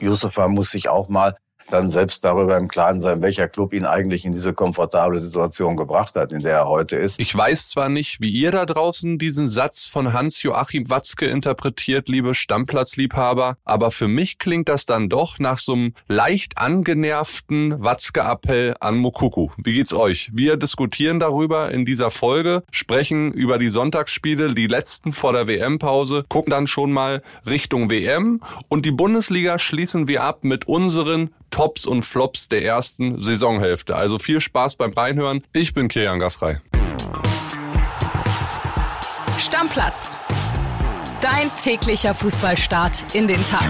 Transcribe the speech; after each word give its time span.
Yusufa 0.00 0.48
muss 0.48 0.70
sich 0.70 0.88
auch 0.88 1.08
mal 1.08 1.36
dann 1.70 1.88
selbst 1.88 2.24
darüber 2.24 2.56
im 2.56 2.68
Klaren 2.68 3.00
sein, 3.00 3.22
welcher 3.22 3.48
Club 3.48 3.72
ihn 3.72 3.84
eigentlich 3.84 4.24
in 4.24 4.32
diese 4.32 4.52
komfortable 4.52 5.20
Situation 5.20 5.76
gebracht 5.76 6.14
hat, 6.14 6.32
in 6.32 6.40
der 6.40 6.58
er 6.58 6.68
heute 6.68 6.96
ist. 6.96 7.20
Ich 7.20 7.34
weiß 7.34 7.68
zwar 7.68 7.88
nicht, 7.88 8.20
wie 8.20 8.30
ihr 8.30 8.50
da 8.50 8.66
draußen 8.66 9.18
diesen 9.18 9.48
Satz 9.48 9.86
von 9.86 10.12
Hans-Joachim 10.12 10.88
Watzke 10.90 11.26
interpretiert, 11.26 12.08
liebe 12.08 12.34
Stammplatzliebhaber, 12.34 13.56
aber 13.64 13.90
für 13.90 14.08
mich 14.08 14.38
klingt 14.38 14.68
das 14.68 14.86
dann 14.86 15.08
doch 15.08 15.38
nach 15.38 15.58
so 15.58 15.74
einem 15.74 15.94
leicht 16.08 16.58
angenervten 16.58 17.82
Watzke-Appell 17.82 18.76
an 18.80 18.96
Mukuku. 18.96 19.48
Wie 19.56 19.74
geht's 19.74 19.92
euch? 19.92 20.30
Wir 20.32 20.56
diskutieren 20.56 21.20
darüber 21.20 21.70
in 21.70 21.84
dieser 21.84 22.10
Folge, 22.10 22.62
sprechen 22.70 23.32
über 23.32 23.58
die 23.58 23.68
Sonntagsspiele, 23.68 24.54
die 24.54 24.66
letzten 24.66 25.12
vor 25.12 25.32
der 25.32 25.46
WM-Pause, 25.46 26.24
gucken 26.28 26.50
dann 26.50 26.66
schon 26.66 26.92
mal 26.92 27.22
Richtung 27.46 27.90
WM 27.90 28.40
und 28.68 28.86
die 28.86 28.90
Bundesliga 28.90 29.58
schließen 29.58 30.08
wir 30.08 30.22
ab 30.22 30.44
mit 30.44 30.66
unseren 30.66 31.30
Tops 31.50 31.86
und 31.86 32.04
Flops 32.04 32.48
der 32.48 32.64
ersten 32.64 33.22
Saisonhälfte. 33.22 33.96
Also 33.96 34.18
viel 34.18 34.40
Spaß 34.40 34.76
beim 34.76 34.92
Reinhören. 34.92 35.42
Ich 35.52 35.74
bin 35.74 35.88
Kilian 35.88 36.18
Gaffrey. 36.18 36.56
Stammplatz. 39.38 40.18
Dein 41.20 41.50
täglicher 41.60 42.14
Fußballstart 42.14 43.04
in 43.12 43.26
den 43.26 43.42
Tag. 43.44 43.68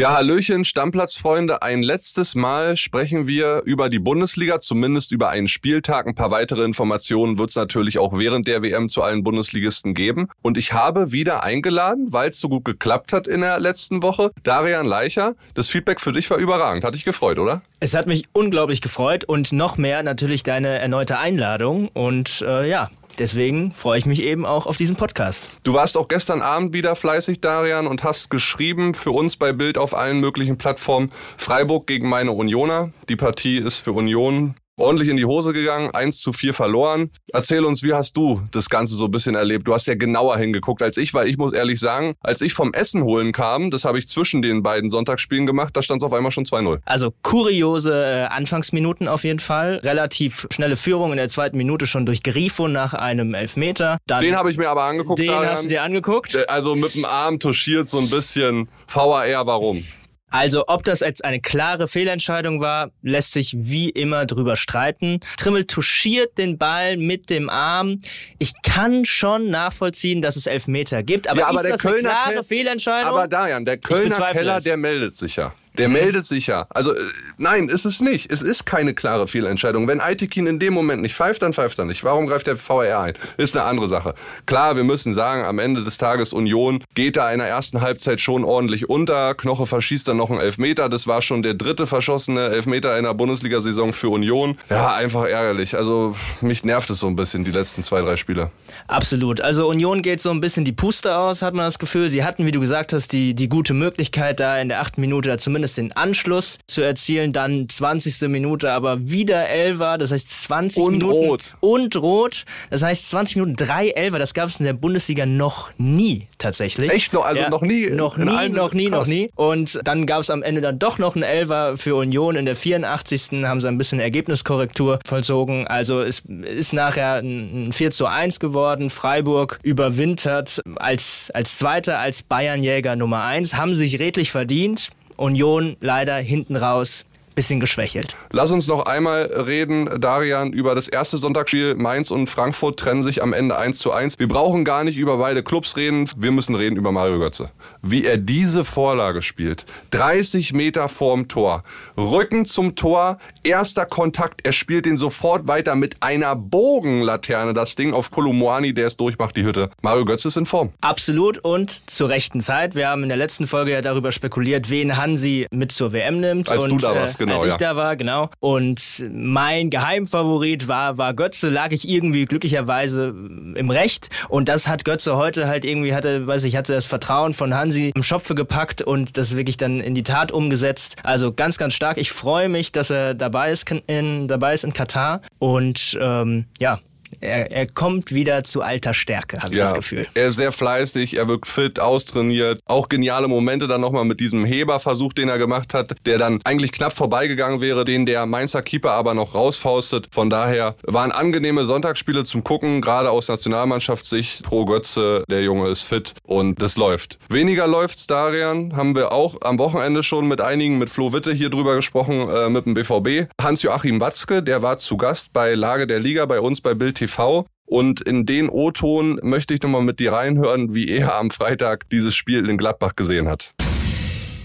Ja, 0.00 0.14
Hallöchen, 0.14 0.64
Stammplatzfreunde. 0.64 1.60
Ein 1.60 1.82
letztes 1.82 2.34
Mal 2.34 2.78
sprechen 2.78 3.26
wir 3.26 3.60
über 3.66 3.90
die 3.90 3.98
Bundesliga, 3.98 4.58
zumindest 4.58 5.12
über 5.12 5.28
einen 5.28 5.46
Spieltag. 5.46 6.06
Ein 6.06 6.14
paar 6.14 6.30
weitere 6.30 6.64
Informationen 6.64 7.36
wird 7.36 7.50
es 7.50 7.56
natürlich 7.56 7.98
auch 7.98 8.18
während 8.18 8.48
der 8.48 8.62
WM 8.62 8.88
zu 8.88 9.02
allen 9.02 9.22
Bundesligisten 9.22 9.92
geben. 9.92 10.28
Und 10.40 10.56
ich 10.56 10.72
habe 10.72 11.12
wieder 11.12 11.44
eingeladen, 11.44 12.14
weil 12.14 12.30
es 12.30 12.40
so 12.40 12.48
gut 12.48 12.64
geklappt 12.64 13.12
hat 13.12 13.28
in 13.28 13.42
der 13.42 13.60
letzten 13.60 14.02
Woche, 14.02 14.30
Darian 14.42 14.86
Leicher. 14.86 15.34
Das 15.52 15.68
Feedback 15.68 16.00
für 16.00 16.12
dich 16.12 16.30
war 16.30 16.38
überragend. 16.38 16.82
Hat 16.82 16.94
dich 16.94 17.04
gefreut, 17.04 17.38
oder? 17.38 17.60
Es 17.78 17.92
hat 17.92 18.06
mich 18.06 18.24
unglaublich 18.32 18.80
gefreut 18.80 19.24
und 19.24 19.52
noch 19.52 19.76
mehr 19.76 20.02
natürlich 20.02 20.42
deine 20.42 20.78
erneute 20.78 21.18
Einladung. 21.18 21.88
Und 21.88 22.40
äh, 22.40 22.66
ja, 22.66 22.88
Deswegen 23.20 23.72
freue 23.72 23.98
ich 23.98 24.06
mich 24.06 24.22
eben 24.22 24.46
auch 24.46 24.66
auf 24.66 24.78
diesen 24.78 24.96
Podcast. 24.96 25.50
Du 25.62 25.74
warst 25.74 25.98
auch 25.98 26.08
gestern 26.08 26.40
Abend 26.40 26.72
wieder 26.72 26.96
fleißig, 26.96 27.42
Darian, 27.42 27.86
und 27.86 28.02
hast 28.02 28.30
geschrieben 28.30 28.94
für 28.94 29.10
uns 29.10 29.36
bei 29.36 29.52
Bild 29.52 29.76
auf 29.76 29.94
allen 29.94 30.20
möglichen 30.20 30.56
Plattformen 30.56 31.12
Freiburg 31.36 31.86
gegen 31.86 32.08
meine 32.08 32.32
Unioner. 32.32 32.92
Die 33.10 33.16
Partie 33.16 33.58
ist 33.58 33.76
für 33.76 33.92
Union 33.92 34.54
ordentlich 34.80 35.08
in 35.08 35.16
die 35.16 35.24
Hose 35.24 35.52
gegangen, 35.52 35.90
1 35.92 36.20
zu 36.20 36.32
4 36.32 36.54
verloren. 36.54 37.10
Erzähl 37.32 37.64
uns, 37.64 37.82
wie 37.82 37.92
hast 37.92 38.16
du 38.16 38.42
das 38.50 38.68
Ganze 38.68 38.94
so 38.96 39.06
ein 39.06 39.10
bisschen 39.10 39.34
erlebt? 39.34 39.68
Du 39.68 39.74
hast 39.74 39.86
ja 39.86 39.94
genauer 39.94 40.38
hingeguckt 40.38 40.82
als 40.82 40.96
ich, 40.96 41.14
weil 41.14 41.28
ich 41.28 41.36
muss 41.36 41.52
ehrlich 41.52 41.80
sagen, 41.80 42.14
als 42.20 42.40
ich 42.40 42.52
vom 42.52 42.72
Essen 42.72 43.04
holen 43.04 43.32
kam, 43.32 43.70
das 43.70 43.84
habe 43.84 43.98
ich 43.98 44.08
zwischen 44.08 44.42
den 44.42 44.62
beiden 44.62 44.90
Sonntagsspielen 44.90 45.46
gemacht, 45.46 45.76
da 45.76 45.82
stand 45.82 46.02
es 46.02 46.06
auf 46.06 46.12
einmal 46.12 46.32
schon 46.32 46.44
2-0. 46.44 46.80
Also 46.84 47.12
kuriose 47.22 47.92
äh, 47.92 48.22
Anfangsminuten 48.24 49.08
auf 49.08 49.24
jeden 49.24 49.40
Fall. 49.40 49.80
Relativ 49.82 50.46
schnelle 50.50 50.76
Führung 50.76 51.10
in 51.10 51.16
der 51.16 51.28
zweiten 51.28 51.56
Minute 51.56 51.86
schon 51.86 52.06
durch 52.06 52.22
Grifo 52.22 52.68
nach 52.68 52.94
einem 52.94 53.34
Elfmeter. 53.34 53.98
Dann 54.06 54.20
den 54.20 54.36
habe 54.36 54.50
ich 54.50 54.56
mir 54.56 54.68
aber 54.68 54.84
angeguckt. 54.84 55.18
Den 55.18 55.28
Darian. 55.28 55.52
hast 55.52 55.64
du 55.64 55.68
dir 55.68 55.82
angeguckt? 55.82 56.36
Also 56.48 56.74
mit 56.74 56.94
dem 56.94 57.04
Arm 57.04 57.38
touchiert 57.38 57.88
so 57.88 57.98
ein 57.98 58.10
bisschen 58.10 58.68
VAR, 58.88 59.46
warum? 59.46 59.84
Also, 60.30 60.64
ob 60.68 60.84
das 60.84 61.00
jetzt 61.00 61.24
eine 61.24 61.40
klare 61.40 61.88
Fehlentscheidung 61.88 62.60
war, 62.60 62.90
lässt 63.02 63.32
sich 63.32 63.54
wie 63.56 63.90
immer 63.90 64.26
drüber 64.26 64.56
streiten. 64.56 65.20
Trimmel 65.36 65.64
touchiert 65.64 66.38
den 66.38 66.56
Ball 66.56 66.96
mit 66.96 67.30
dem 67.30 67.50
Arm. 67.50 67.98
Ich 68.38 68.52
kann 68.62 69.04
schon 69.04 69.50
nachvollziehen, 69.50 70.22
dass 70.22 70.36
es 70.36 70.46
Elfmeter 70.46 71.02
gibt, 71.02 71.28
aber, 71.28 71.40
ja, 71.40 71.46
aber 71.48 71.60
ist 71.60 71.70
das 71.70 71.80
Kölner 71.80 72.10
eine 72.10 72.32
klare 72.32 72.44
Fehlentscheidung? 72.44 73.10
Aber 73.10 73.28
Dajan, 73.28 73.64
der 73.64 73.78
Kölner 73.78 74.32
Keller, 74.32 74.60
der 74.60 74.76
meldet 74.76 75.14
sich 75.16 75.36
ja. 75.36 75.52
Der 75.78 75.88
mhm. 75.88 75.94
meldet 75.94 76.24
sich 76.24 76.46
ja. 76.46 76.66
Also 76.70 76.94
äh, 76.94 77.00
nein, 77.38 77.68
ist 77.68 77.84
es 77.84 78.00
nicht. 78.00 78.30
Es 78.30 78.42
ist 78.42 78.66
keine 78.66 78.94
klare 78.94 79.26
Fehlentscheidung. 79.26 79.88
Wenn 79.88 80.00
Aitekin 80.00 80.46
in 80.46 80.58
dem 80.58 80.74
Moment 80.74 81.02
nicht 81.02 81.14
pfeift, 81.14 81.42
dann 81.42 81.52
pfeift 81.52 81.78
er 81.78 81.84
nicht. 81.84 82.04
Warum 82.04 82.26
greift 82.26 82.46
der 82.46 82.56
VR 82.56 83.00
ein? 83.00 83.14
Ist 83.36 83.56
eine 83.56 83.64
andere 83.64 83.88
Sache. 83.88 84.14
Klar, 84.46 84.76
wir 84.76 84.84
müssen 84.84 85.14
sagen, 85.14 85.44
am 85.44 85.58
Ende 85.58 85.82
des 85.82 85.98
Tages 85.98 86.32
Union 86.32 86.82
geht 86.94 87.16
da 87.16 87.30
in 87.32 87.38
der 87.38 87.48
ersten 87.48 87.80
Halbzeit 87.80 88.20
schon 88.20 88.44
ordentlich 88.44 88.88
unter. 88.88 89.34
Knoche 89.34 89.66
verschießt 89.66 90.08
dann 90.08 90.16
noch 90.16 90.30
einen 90.30 90.40
Elfmeter. 90.40 90.88
Das 90.88 91.06
war 91.06 91.22
schon 91.22 91.42
der 91.42 91.54
dritte 91.54 91.86
verschossene 91.86 92.48
Elfmeter 92.48 92.98
in 92.98 93.04
der 93.04 93.14
Bundesliga-Saison 93.14 93.92
für 93.92 94.08
Union. 94.08 94.58
Ja, 94.68 94.94
einfach 94.94 95.24
ärgerlich. 95.24 95.76
Also 95.76 96.16
mich 96.40 96.64
nervt 96.64 96.90
es 96.90 97.00
so 97.00 97.06
ein 97.06 97.16
bisschen, 97.16 97.44
die 97.44 97.52
letzten 97.52 97.82
zwei, 97.82 98.02
drei 98.02 98.16
Spiele. 98.16 98.50
Absolut. 98.88 99.40
Also 99.40 99.68
Union 99.68 100.02
geht 100.02 100.20
so 100.20 100.30
ein 100.30 100.40
bisschen 100.40 100.64
die 100.64 100.72
Puste 100.72 101.16
aus, 101.16 101.42
hat 101.42 101.54
man 101.54 101.66
das 101.66 101.78
Gefühl. 101.78 102.10
Sie 102.10 102.24
hatten, 102.24 102.44
wie 102.44 102.50
du 102.50 102.60
gesagt 102.60 102.92
hast, 102.92 103.12
die, 103.12 103.34
die 103.34 103.48
gute 103.48 103.72
Möglichkeit, 103.72 104.40
da 104.40 104.58
in 104.58 104.68
der 104.68 104.80
achten 104.80 105.00
Minute 105.00 105.38
zumindest 105.38 105.59
zumindest 105.60 105.78
den 105.78 105.92
Anschluss 105.92 106.58
zu 106.66 106.82
erzielen. 106.82 107.32
Dann 107.32 107.68
20. 107.68 108.28
Minute 108.28 108.72
aber 108.72 109.08
wieder 109.08 109.48
Elfer, 109.48 109.98
das 109.98 110.12
heißt 110.12 110.30
20 110.42 110.82
und 110.82 110.92
Minuten. 110.92 111.28
Rot. 111.28 111.42
Und 111.60 111.96
Rot. 111.96 112.44
Das 112.70 112.82
heißt 112.82 113.10
20 113.10 113.36
Minuten, 113.36 113.56
drei 113.56 113.88
Elfer, 113.90 114.18
das 114.18 114.34
gab 114.34 114.48
es 114.48 114.58
in 114.60 114.66
der 114.66 114.72
Bundesliga 114.72 115.26
noch 115.26 115.72
nie 115.78 116.28
tatsächlich. 116.38 116.90
Echt 116.90 117.12
noch? 117.12 117.24
Also 117.24 117.42
ja, 117.42 117.50
noch 117.50 117.62
nie? 117.62 117.90
Noch 117.90 118.16
nie, 118.16 118.48
noch 118.48 118.72
nie, 118.72 118.88
krass. 118.88 119.00
noch 119.00 119.06
nie. 119.06 119.30
Und 119.34 119.80
dann 119.84 120.06
gab 120.06 120.20
es 120.20 120.30
am 120.30 120.42
Ende 120.42 120.60
dann 120.60 120.78
doch 120.78 120.98
noch 120.98 121.14
einen 121.14 121.24
Elfer 121.24 121.76
für 121.76 121.96
Union. 121.96 122.36
In 122.36 122.46
der 122.46 122.56
84. 122.56 123.44
haben 123.44 123.60
sie 123.60 123.68
ein 123.68 123.78
bisschen 123.78 124.00
Ergebniskorrektur 124.00 125.00
vollzogen. 125.04 125.66
Also 125.66 126.00
es 126.00 126.20
ist 126.20 126.72
nachher 126.72 127.16
ein 127.16 127.72
4 127.72 127.90
zu 127.90 128.06
1 128.06 128.40
geworden. 128.40 128.90
Freiburg 128.90 129.58
überwintert 129.62 130.62
als, 130.76 131.30
als 131.34 131.58
Zweiter, 131.58 131.98
als 131.98 132.22
Bayernjäger 132.22 132.96
Nummer 132.96 133.24
1. 133.24 133.56
Haben 133.56 133.74
sich 133.74 133.98
redlich 133.98 134.30
verdient. 134.30 134.90
Union 135.20 135.76
leider 135.80 136.16
hinten 136.16 136.56
raus 136.56 137.04
bisschen 137.34 137.60
geschwächelt. 137.60 138.16
Lass 138.32 138.50
uns 138.50 138.66
noch 138.66 138.86
einmal 138.86 139.22
reden, 139.22 139.88
Darian, 140.00 140.52
über 140.52 140.74
das 140.74 140.88
erste 140.88 141.16
Sonntagsspiel. 141.16 141.74
Mainz 141.74 142.10
und 142.10 142.28
Frankfurt 142.28 142.78
trennen 142.78 143.02
sich 143.02 143.22
am 143.22 143.32
Ende 143.32 143.56
1 143.56 143.78
zu 143.78 143.92
1. 143.92 144.18
Wir 144.18 144.28
brauchen 144.28 144.64
gar 144.64 144.84
nicht 144.84 144.98
über 144.98 145.18
beide 145.18 145.42
Clubs 145.42 145.76
reden. 145.76 146.08
Wir 146.16 146.32
müssen 146.32 146.54
reden 146.54 146.76
über 146.76 146.92
Mario 146.92 147.18
Götze. 147.18 147.50
Wie 147.82 148.04
er 148.04 148.18
diese 148.18 148.64
Vorlage 148.64 149.22
spielt. 149.22 149.64
30 149.92 150.52
Meter 150.52 150.88
vorm 150.88 151.28
Tor. 151.28 151.64
Rücken 151.96 152.44
zum 152.44 152.76
Tor. 152.76 153.18
Erster 153.42 153.86
Kontakt. 153.86 154.40
Er 154.44 154.52
spielt 154.52 154.84
den 154.84 154.98
sofort 154.98 155.48
weiter 155.48 155.76
mit 155.76 156.02
einer 156.02 156.36
Bogenlaterne. 156.36 157.54
Das 157.54 157.74
Ding 157.74 157.94
auf 157.94 158.10
Kolumwani, 158.10 158.74
der 158.74 158.88
es 158.88 158.98
durchmacht, 158.98 159.36
die 159.36 159.44
Hütte. 159.44 159.70
Mario 159.80 160.04
Götze 160.04 160.28
ist 160.28 160.36
in 160.36 160.46
Form. 160.46 160.70
Absolut 160.82 161.38
und 161.38 161.88
zur 161.90 162.10
rechten 162.10 162.42
Zeit. 162.42 162.74
Wir 162.74 162.88
haben 162.88 163.02
in 163.02 163.08
der 163.08 163.18
letzten 163.18 163.46
Folge 163.46 163.72
ja 163.72 163.80
darüber 163.80 164.12
spekuliert, 164.12 164.68
wen 164.68 164.98
Hansi 164.98 165.46
mit 165.50 165.72
zur 165.72 165.92
WM 165.92 166.20
nimmt. 166.20 166.50
Als 166.50 166.64
und, 166.64 166.72
du 166.72 166.76
da 166.76 166.94
warst, 166.94 167.18
genau 167.18 167.30
genau, 167.30 167.44
als 167.44 167.54
ich 167.54 167.60
ja. 167.60 167.72
da 167.72 167.76
war, 167.76 167.96
genau. 167.96 168.30
Und 168.40 169.04
mein 169.12 169.70
Geheimfavorit 169.70 170.68
war, 170.68 170.98
war 170.98 171.14
Götze, 171.14 171.48
lag 171.48 171.72
ich 171.72 171.88
irgendwie 171.88 172.24
glücklicherweise 172.24 173.14
im 173.54 173.70
Recht. 173.70 174.08
Und 174.28 174.48
das 174.48 174.68
hat 174.68 174.84
Götze 174.84 175.16
heute 175.16 175.46
halt 175.46 175.64
irgendwie, 175.64 175.94
hatte, 175.94 176.26
weiß 176.26 176.44
ich, 176.44 176.56
hatte 176.56 176.72
das 176.74 176.86
Vertrauen 176.86 177.34
von 177.34 177.54
Hansi 177.54 177.69
im 177.78 178.02
Schopfe 178.02 178.34
gepackt 178.34 178.82
und 178.82 179.16
das 179.16 179.36
wirklich 179.36 179.56
dann 179.56 179.80
in 179.80 179.94
die 179.94 180.02
Tat 180.02 180.32
umgesetzt. 180.32 180.96
Also 181.02 181.32
ganz, 181.32 181.58
ganz 181.58 181.74
stark. 181.74 181.98
Ich 181.98 182.12
freue 182.12 182.48
mich, 182.48 182.72
dass 182.72 182.90
er 182.90 183.14
dabei 183.14 183.50
ist 183.50 183.70
in, 183.70 184.28
dabei 184.28 184.54
ist 184.54 184.64
in 184.64 184.72
Katar. 184.72 185.22
Und 185.38 185.98
ähm, 186.00 186.46
ja, 186.58 186.80
er, 187.20 187.50
er 187.50 187.66
kommt 187.66 188.12
wieder 188.12 188.44
zu 188.44 188.62
alter 188.62 188.94
Stärke, 188.94 189.38
habe 189.38 189.52
ich 189.52 189.58
ja, 189.58 189.64
das 189.64 189.74
Gefühl. 189.74 190.06
Er 190.14 190.28
ist 190.28 190.36
sehr 190.36 190.52
fleißig, 190.52 191.16
er 191.16 191.28
wirkt 191.28 191.46
fit, 191.46 191.80
austrainiert. 191.80 192.60
Auch 192.66 192.88
geniale 192.88 193.28
Momente 193.28 193.66
dann 193.66 193.80
nochmal 193.80 194.04
mit 194.04 194.20
diesem 194.20 194.44
Heberversuch, 194.44 195.12
den 195.12 195.28
er 195.28 195.38
gemacht 195.38 195.74
hat, 195.74 195.94
der 196.06 196.18
dann 196.18 196.40
eigentlich 196.44 196.72
knapp 196.72 196.92
vorbeigegangen 196.92 197.60
wäre, 197.60 197.84
den 197.84 198.06
der 198.06 198.26
Mainzer 198.26 198.62
Keeper 198.62 198.92
aber 198.92 199.14
noch 199.14 199.34
rausfaustet. 199.34 200.08
Von 200.12 200.30
daher 200.30 200.76
waren 200.82 201.10
angenehme 201.10 201.64
Sonntagsspiele 201.64 202.24
zum 202.24 202.44
Gucken, 202.44 202.80
gerade 202.80 203.10
aus 203.10 203.28
Nationalmannschaftssicht. 203.28 204.44
Pro 204.44 204.64
Götze, 204.64 205.24
der 205.28 205.42
Junge 205.42 205.68
ist 205.68 205.82
fit 205.82 206.14
und 206.24 206.62
das 206.62 206.76
läuft. 206.76 207.18
Weniger 207.28 207.66
läuft's, 207.66 208.06
Darian, 208.06 208.76
haben 208.76 208.94
wir 208.94 209.12
auch 209.12 209.36
am 209.42 209.58
Wochenende 209.58 210.02
schon 210.02 210.28
mit 210.28 210.40
einigen, 210.40 210.78
mit 210.78 210.90
Flo 210.90 211.12
Witte 211.12 211.32
hier 211.32 211.50
drüber 211.50 211.76
gesprochen, 211.76 212.28
äh, 212.28 212.48
mit 212.48 212.66
dem 212.66 212.74
BVB. 212.74 213.28
Hans-Joachim 213.40 214.00
Watzke, 214.00 214.42
der 214.42 214.62
war 214.62 214.78
zu 214.78 214.96
Gast 214.96 215.32
bei 215.32 215.54
Lage 215.54 215.86
der 215.86 215.98
Liga 215.98 216.26
bei 216.26 216.40
uns 216.40 216.60
bei 216.60 216.74
Bild 216.74 216.99
TV. 217.00 217.46
Und 217.66 218.00
in 218.00 218.26
den 218.26 218.48
O-Ton 218.48 219.18
möchte 219.22 219.54
ich 219.54 219.62
nochmal 219.62 219.82
mit 219.82 220.00
dir 220.00 220.12
reinhören, 220.12 220.74
wie 220.74 220.88
er 220.88 221.14
am 221.14 221.30
Freitag 221.30 221.88
dieses 221.88 222.14
Spiel 222.14 222.48
in 222.48 222.58
Gladbach 222.58 222.96
gesehen 222.96 223.28
hat. 223.28 223.52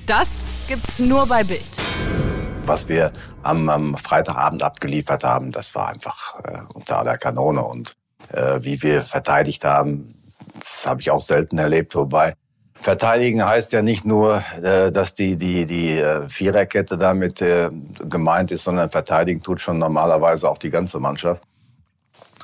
Das 0.05 0.43
gibt's 0.67 0.99
nur 0.99 1.25
bei 1.27 1.43
Bild. 1.43 1.61
Was 2.63 2.87
wir 2.87 3.11
am, 3.41 3.67
am 3.69 3.97
Freitagabend 3.97 4.63
abgeliefert 4.63 5.23
haben, 5.23 5.51
das 5.51 5.73
war 5.73 5.89
einfach 5.89 6.39
äh, 6.43 6.61
unter 6.73 6.99
aller 6.99 7.17
Kanone. 7.17 7.63
Und 7.63 7.93
äh, 8.31 8.59
wie 8.61 8.81
wir 8.83 9.01
verteidigt 9.01 9.65
haben, 9.65 10.13
das 10.59 10.85
habe 10.85 11.01
ich 11.01 11.09
auch 11.09 11.23
selten 11.23 11.57
erlebt. 11.57 11.95
Wobei 11.95 12.33
verteidigen 12.75 13.43
heißt 13.43 13.73
ja 13.73 13.81
nicht 13.81 14.05
nur, 14.05 14.43
äh, 14.61 14.91
dass 14.91 15.15
die, 15.15 15.35
die, 15.35 15.65
die 15.65 15.97
äh, 15.97 16.29
Viererkette 16.29 16.97
damit 16.97 17.41
äh, 17.41 17.71
gemeint 18.07 18.51
ist, 18.51 18.63
sondern 18.63 18.91
verteidigen 18.91 19.41
tut 19.41 19.61
schon 19.61 19.79
normalerweise 19.79 20.47
auch 20.47 20.59
die 20.59 20.69
ganze 20.69 20.99
Mannschaft. 20.99 21.41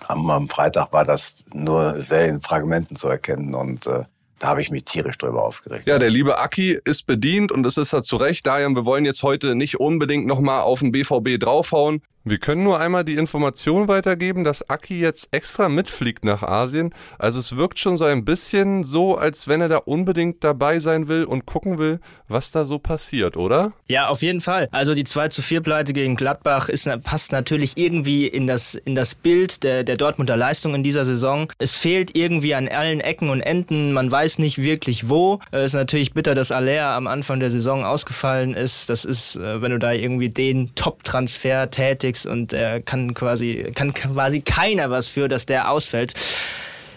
Am, 0.07 0.29
am 0.29 0.49
Freitag 0.49 0.91
war 0.93 1.05
das 1.05 1.45
nur 1.53 2.01
sehr 2.01 2.27
in 2.27 2.41
Fragmenten 2.41 2.95
zu 2.95 3.07
erkennen 3.07 3.53
und 3.53 3.87
äh, 3.87 4.03
da 4.41 4.47
habe 4.47 4.61
ich 4.61 4.71
mich 4.71 4.85
tierisch 4.85 5.19
drüber 5.19 5.43
aufgeregt. 5.43 5.87
Ja, 5.87 5.99
der 5.99 6.09
liebe 6.09 6.39
Aki 6.39 6.79
ist 6.83 7.03
bedient 7.05 7.51
und 7.51 7.63
es 7.65 7.77
ist 7.77 7.93
ja 7.93 8.01
zu 8.01 8.15
Recht. 8.15 8.47
Darian, 8.47 8.75
wir 8.75 8.85
wollen 8.85 9.05
jetzt 9.05 9.21
heute 9.21 9.53
nicht 9.53 9.79
unbedingt 9.79 10.25
nochmal 10.25 10.61
auf 10.61 10.79
den 10.79 10.91
BVB 10.91 11.39
draufhauen. 11.39 12.01
Wir 12.23 12.37
können 12.37 12.63
nur 12.63 12.79
einmal 12.79 13.03
die 13.03 13.15
Information 13.15 13.87
weitergeben, 13.87 14.43
dass 14.43 14.69
Aki 14.69 14.99
jetzt 14.99 15.29
extra 15.31 15.69
mitfliegt 15.69 16.23
nach 16.23 16.43
Asien. 16.43 16.93
Also 17.17 17.39
es 17.39 17.57
wirkt 17.57 17.79
schon 17.79 17.97
so 17.97 18.05
ein 18.05 18.25
bisschen 18.25 18.83
so, 18.83 19.17
als 19.17 19.47
wenn 19.47 19.59
er 19.59 19.69
da 19.69 19.77
unbedingt 19.77 20.43
dabei 20.43 20.77
sein 20.77 21.07
will 21.07 21.23
und 21.23 21.47
gucken 21.47 21.79
will, 21.79 21.99
was 22.27 22.51
da 22.51 22.63
so 22.63 22.77
passiert, 22.77 23.37
oder? 23.37 23.73
Ja, 23.87 24.07
auf 24.07 24.21
jeden 24.21 24.39
Fall. 24.39 24.69
Also 24.71 24.93
die 24.93 25.03
2 25.03 25.29
zu 25.29 25.41
4 25.41 25.61
Pleite 25.61 25.93
gegen 25.93 26.15
Gladbach 26.15 26.69
ist, 26.69 26.87
passt 27.03 27.31
natürlich 27.31 27.73
irgendwie 27.75 28.27
in 28.27 28.45
das, 28.45 28.75
in 28.75 28.93
das 28.93 29.15
Bild 29.15 29.63
der, 29.63 29.83
der 29.83 29.97
Dortmunder 29.97 30.37
Leistung 30.37 30.75
in 30.75 30.83
dieser 30.83 31.05
Saison. 31.05 31.51
Es 31.57 31.73
fehlt 31.73 32.15
irgendwie 32.15 32.53
an 32.53 32.67
allen 32.67 33.01
Ecken 33.01 33.29
und 33.29 33.41
Enden. 33.41 33.93
Man 33.93 34.11
weiß 34.11 34.37
nicht 34.37 34.59
wirklich 34.59 35.09
wo. 35.09 35.39
Es 35.49 35.71
ist 35.71 35.73
natürlich 35.73 36.13
bitter, 36.13 36.35
dass 36.35 36.51
Aller 36.51 36.89
am 36.89 37.07
Anfang 37.07 37.39
der 37.39 37.49
Saison 37.49 37.83
ausgefallen 37.83 38.53
ist. 38.53 38.91
Das 38.91 39.05
ist, 39.05 39.37
äh, 39.37 39.59
wenn 39.63 39.71
du 39.71 39.79
da 39.79 39.91
irgendwie 39.91 40.29
den 40.29 40.75
Top-Transfer 40.75 41.71
tätig 41.71 42.10
nichts 42.11 42.25
und 42.25 42.53
er 42.53 42.81
kann 42.81 43.13
quasi, 43.13 43.71
kann 43.73 43.93
quasi 43.93 44.41
keiner 44.41 44.89
was 44.89 45.07
für, 45.07 45.27
dass 45.27 45.45
der 45.45 45.69
ausfällt. 45.71 46.13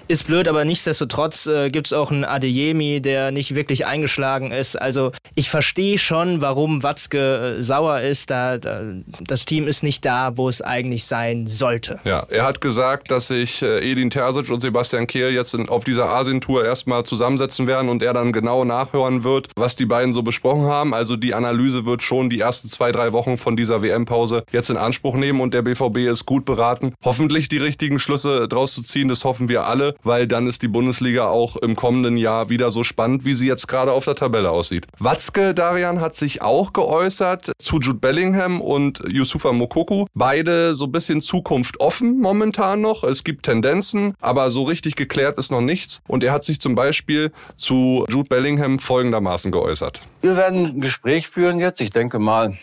Ist 0.07 0.27
blöd, 0.27 0.49
aber 0.49 0.67
nichtsdestotrotz 0.67 1.47
äh, 1.47 1.71
gibt 1.71 1.87
es 1.87 1.95
auch 1.95 2.11
einen 2.11 2.27
Adeyemi, 2.27 3.01
der 3.01 3.31
nicht 3.31 3.55
wirklich 3.55 3.87
eingeschlagen 3.87 4.51
ist. 4.51 4.77
Also 4.77 5.13
ich 5.35 5.49
verstehe 5.49 5.97
schon, 5.97 6.43
warum 6.43 6.83
Watzke 6.83 7.57
äh, 7.59 7.63
sauer 7.63 8.01
ist. 8.01 8.29
Da, 8.29 8.59
da, 8.59 8.83
das 9.27 9.47
Team 9.47 9.67
ist 9.67 9.83
nicht 9.83 10.05
da, 10.05 10.37
wo 10.37 10.49
es 10.49 10.61
eigentlich 10.61 11.07
sein 11.07 11.47
sollte. 11.47 12.01
Ja, 12.05 12.27
er 12.29 12.45
hat 12.45 12.61
gesagt, 12.61 13.11
dass 13.11 13.29
sich 13.29 13.63
äh, 13.63 13.91
Edin 13.91 14.11
Terzic 14.11 14.51
und 14.51 14.61
Sebastian 14.61 15.07
Kehl 15.07 15.31
jetzt 15.31 15.55
in, 15.55 15.71
auf 15.71 15.85
dieser 15.85 16.11
Asien-Tour 16.11 16.67
erstmal 16.67 17.05
zusammensetzen 17.05 17.67
werden 17.67 17.89
und 17.89 18.03
er 18.03 18.13
dann 18.13 18.33
genau 18.33 18.65
nachhören 18.65 19.25
wird, 19.25 19.49
was 19.57 19.75
die 19.75 19.87
beiden 19.87 20.13
so 20.13 20.23
besprochen 20.23 20.65
haben. 20.65 20.93
Also 20.93 21.17
die 21.17 21.33
Analyse 21.33 21.87
wird 21.87 22.03
schon 22.03 22.29
die 22.29 22.41
ersten 22.41 22.69
zwei, 22.69 22.93
drei 22.93 23.15
Wochen 23.15 23.39
von 23.39 23.57
dieser 23.57 23.81
WM-Pause 23.81 24.45
jetzt 24.53 24.69
in 24.69 24.77
Anspruch 24.77 25.17
nehmen 25.17 25.41
und 25.41 25.55
der 25.55 25.63
BVB 25.63 25.99
ist 26.11 26.27
gut 26.27 26.45
beraten, 26.45 26.93
hoffentlich 27.03 27.49
die 27.49 27.59
richtigen 27.59 27.99
Schlüsse 27.99 28.49
draus 28.49 28.75
zu 28.75 28.83
ziehen. 28.83 29.09
Das 29.09 29.25
hoffen 29.25 29.49
wir 29.49 29.67
alle 29.67 29.94
weil 30.03 30.27
dann 30.27 30.47
ist 30.47 30.63
die 30.63 30.69
Bundesliga 30.69 31.29
auch 31.29 31.57
im 31.57 31.77
kommenden 31.77 32.17
Jahr 32.17 32.49
wieder 32.49 32.71
so 32.71 32.85
spannend, 32.85 33.25
wie 33.25 33.35
sie 33.35 33.47
jetzt 33.47 33.69
gerade 33.69 33.93
auf 33.93 34.05
der 34.05 34.15
Tabelle 34.15 34.51
aussieht. 34.51 34.87
Watzke, 34.99 35.55
Darian, 35.55 36.01
hat 36.01 36.15
sich 36.15 36.43
auch 36.43 36.73
geäußert 36.73 37.53
zu 37.59 37.79
Jude 37.81 37.99
Bellingham 37.99 38.61
und 38.61 39.03
Yusufa 39.09 39.53
Mokoku. 39.53 40.07
Beide 40.15 40.75
so 40.75 40.87
ein 40.87 40.93
bisschen 40.93 41.21
Zukunft 41.21 41.81
offen 41.81 42.21
momentan 42.21 42.81
noch. 42.81 43.05
Es 43.05 43.25
gibt 43.25 43.47
Tendenzen, 43.47 44.15
aber 44.21 44.51
so 44.51 44.65
richtig 44.65 44.97
geklärt 44.97 45.39
ist 45.39 45.51
noch 45.51 45.61
nichts. 45.61 46.01
Und 46.09 46.25
er 46.25 46.33
hat 46.33 46.45
sich 46.45 46.61
zum 46.61 46.75
Beispiel 46.75 47.33
zu 47.57 48.05
Jude 48.09 48.29
Bellingham 48.29 48.79
folgendermaßen 48.79 49.53
geäußert. 49.53 50.03
Wir 50.21 50.37
werden 50.37 50.67
ein 50.67 50.81
Gespräch 50.81 51.29
führen 51.29 51.59
jetzt. 51.59 51.81
Ich 51.81 51.91
denke 51.91 52.19
mal, 52.19 52.57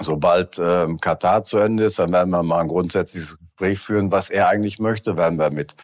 sobald 0.00 0.58
äh, 0.58 0.86
Katar 1.00 1.42
zu 1.42 1.58
Ende 1.58 1.84
ist, 1.84 1.98
dann 1.98 2.12
werden 2.12 2.30
wir 2.30 2.42
mal 2.42 2.60
ein 2.60 2.68
grundsätzliches 2.68 3.38
Gespräch 3.38 3.78
führen, 3.78 4.10
was 4.10 4.30
er 4.30 4.48
eigentlich 4.48 4.78
möchte. 4.78 5.16
Werden 5.16 5.38
wir 5.38 5.52
mit 5.52 5.74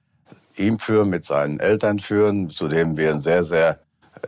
ihm 0.56 0.78
führen, 0.78 1.10
mit 1.10 1.24
seinen 1.24 1.60
Eltern 1.60 1.98
führen, 1.98 2.50
zu 2.50 2.68
dem 2.68 2.96
wir 2.96 3.10
ein 3.10 3.20
sehr, 3.20 3.44
sehr 3.44 3.80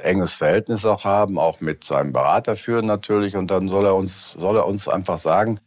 enges 0.03 0.35
Verhältnis 0.35 0.85
auch 0.85 1.05
haben, 1.05 1.39
auch 1.39 1.61
mit 1.61 1.85
seinem 1.85 2.13
Berater 2.13 2.57
führen 2.57 2.87
natürlich. 2.87 3.37
Und 3.37 3.51
dann 3.51 3.69
soll 3.69 3.87
er 3.87 3.95
uns, 3.95 4.35
soll 4.39 4.57
er 4.57 4.67
uns 4.67 4.89
einfach 4.89 5.19
sagen, 5.19 5.61